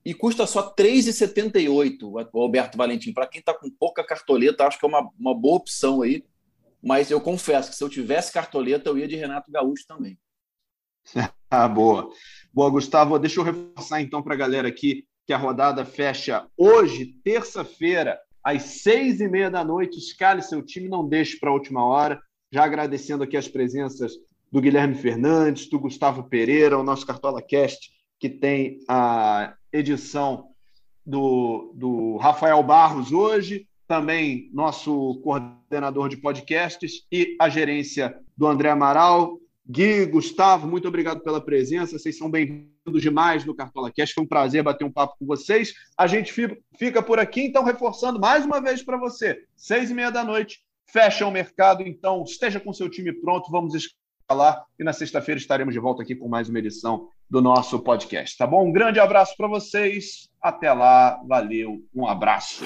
[0.04, 3.12] e custa só 3,78 o Alberto Valentim.
[3.12, 6.24] Para quem está com pouca cartoleta, acho que é uma, uma boa opção aí.
[6.82, 10.18] Mas eu confesso que se eu tivesse cartoleta, eu ia de Renato Gaúcho também.
[11.50, 12.10] ah, boa.
[12.52, 13.18] Boa, Gustavo.
[13.18, 18.62] Deixa eu reforçar então para a galera aqui que a rodada fecha hoje, terça-feira, às
[18.62, 19.98] seis e meia da noite.
[19.98, 22.20] Escale seu time, não deixe para a última hora.
[22.50, 24.12] Já agradecendo aqui as presenças
[24.50, 27.90] do Guilherme Fernandes, do Gustavo Pereira, o nosso Cartola Cast,
[28.20, 30.48] que tem a edição
[31.04, 38.70] do, do Rafael Barros hoje, também nosso coordenador de podcasts e a gerência do André
[38.70, 39.38] Amaral.
[39.68, 41.96] Gui, Gustavo, muito obrigado pela presença.
[41.96, 44.14] Vocês são bem-vindos demais no Cartola Cast.
[44.14, 45.72] Foi um prazer bater um papo com vocês.
[45.96, 46.32] A gente
[46.76, 50.60] fica por aqui, então, reforçando mais uma vez para você: seis e meia da noite,
[50.86, 51.82] fecha o mercado.
[51.82, 53.50] Então, esteja com seu time pronto.
[53.52, 54.64] Vamos escalar.
[54.78, 58.36] E na sexta-feira estaremos de volta aqui com mais uma edição do nosso podcast.
[58.36, 58.66] Tá bom?
[58.66, 60.28] Um grande abraço para vocês.
[60.42, 61.22] Até lá.
[61.24, 61.84] Valeu.
[61.94, 62.64] Um abraço.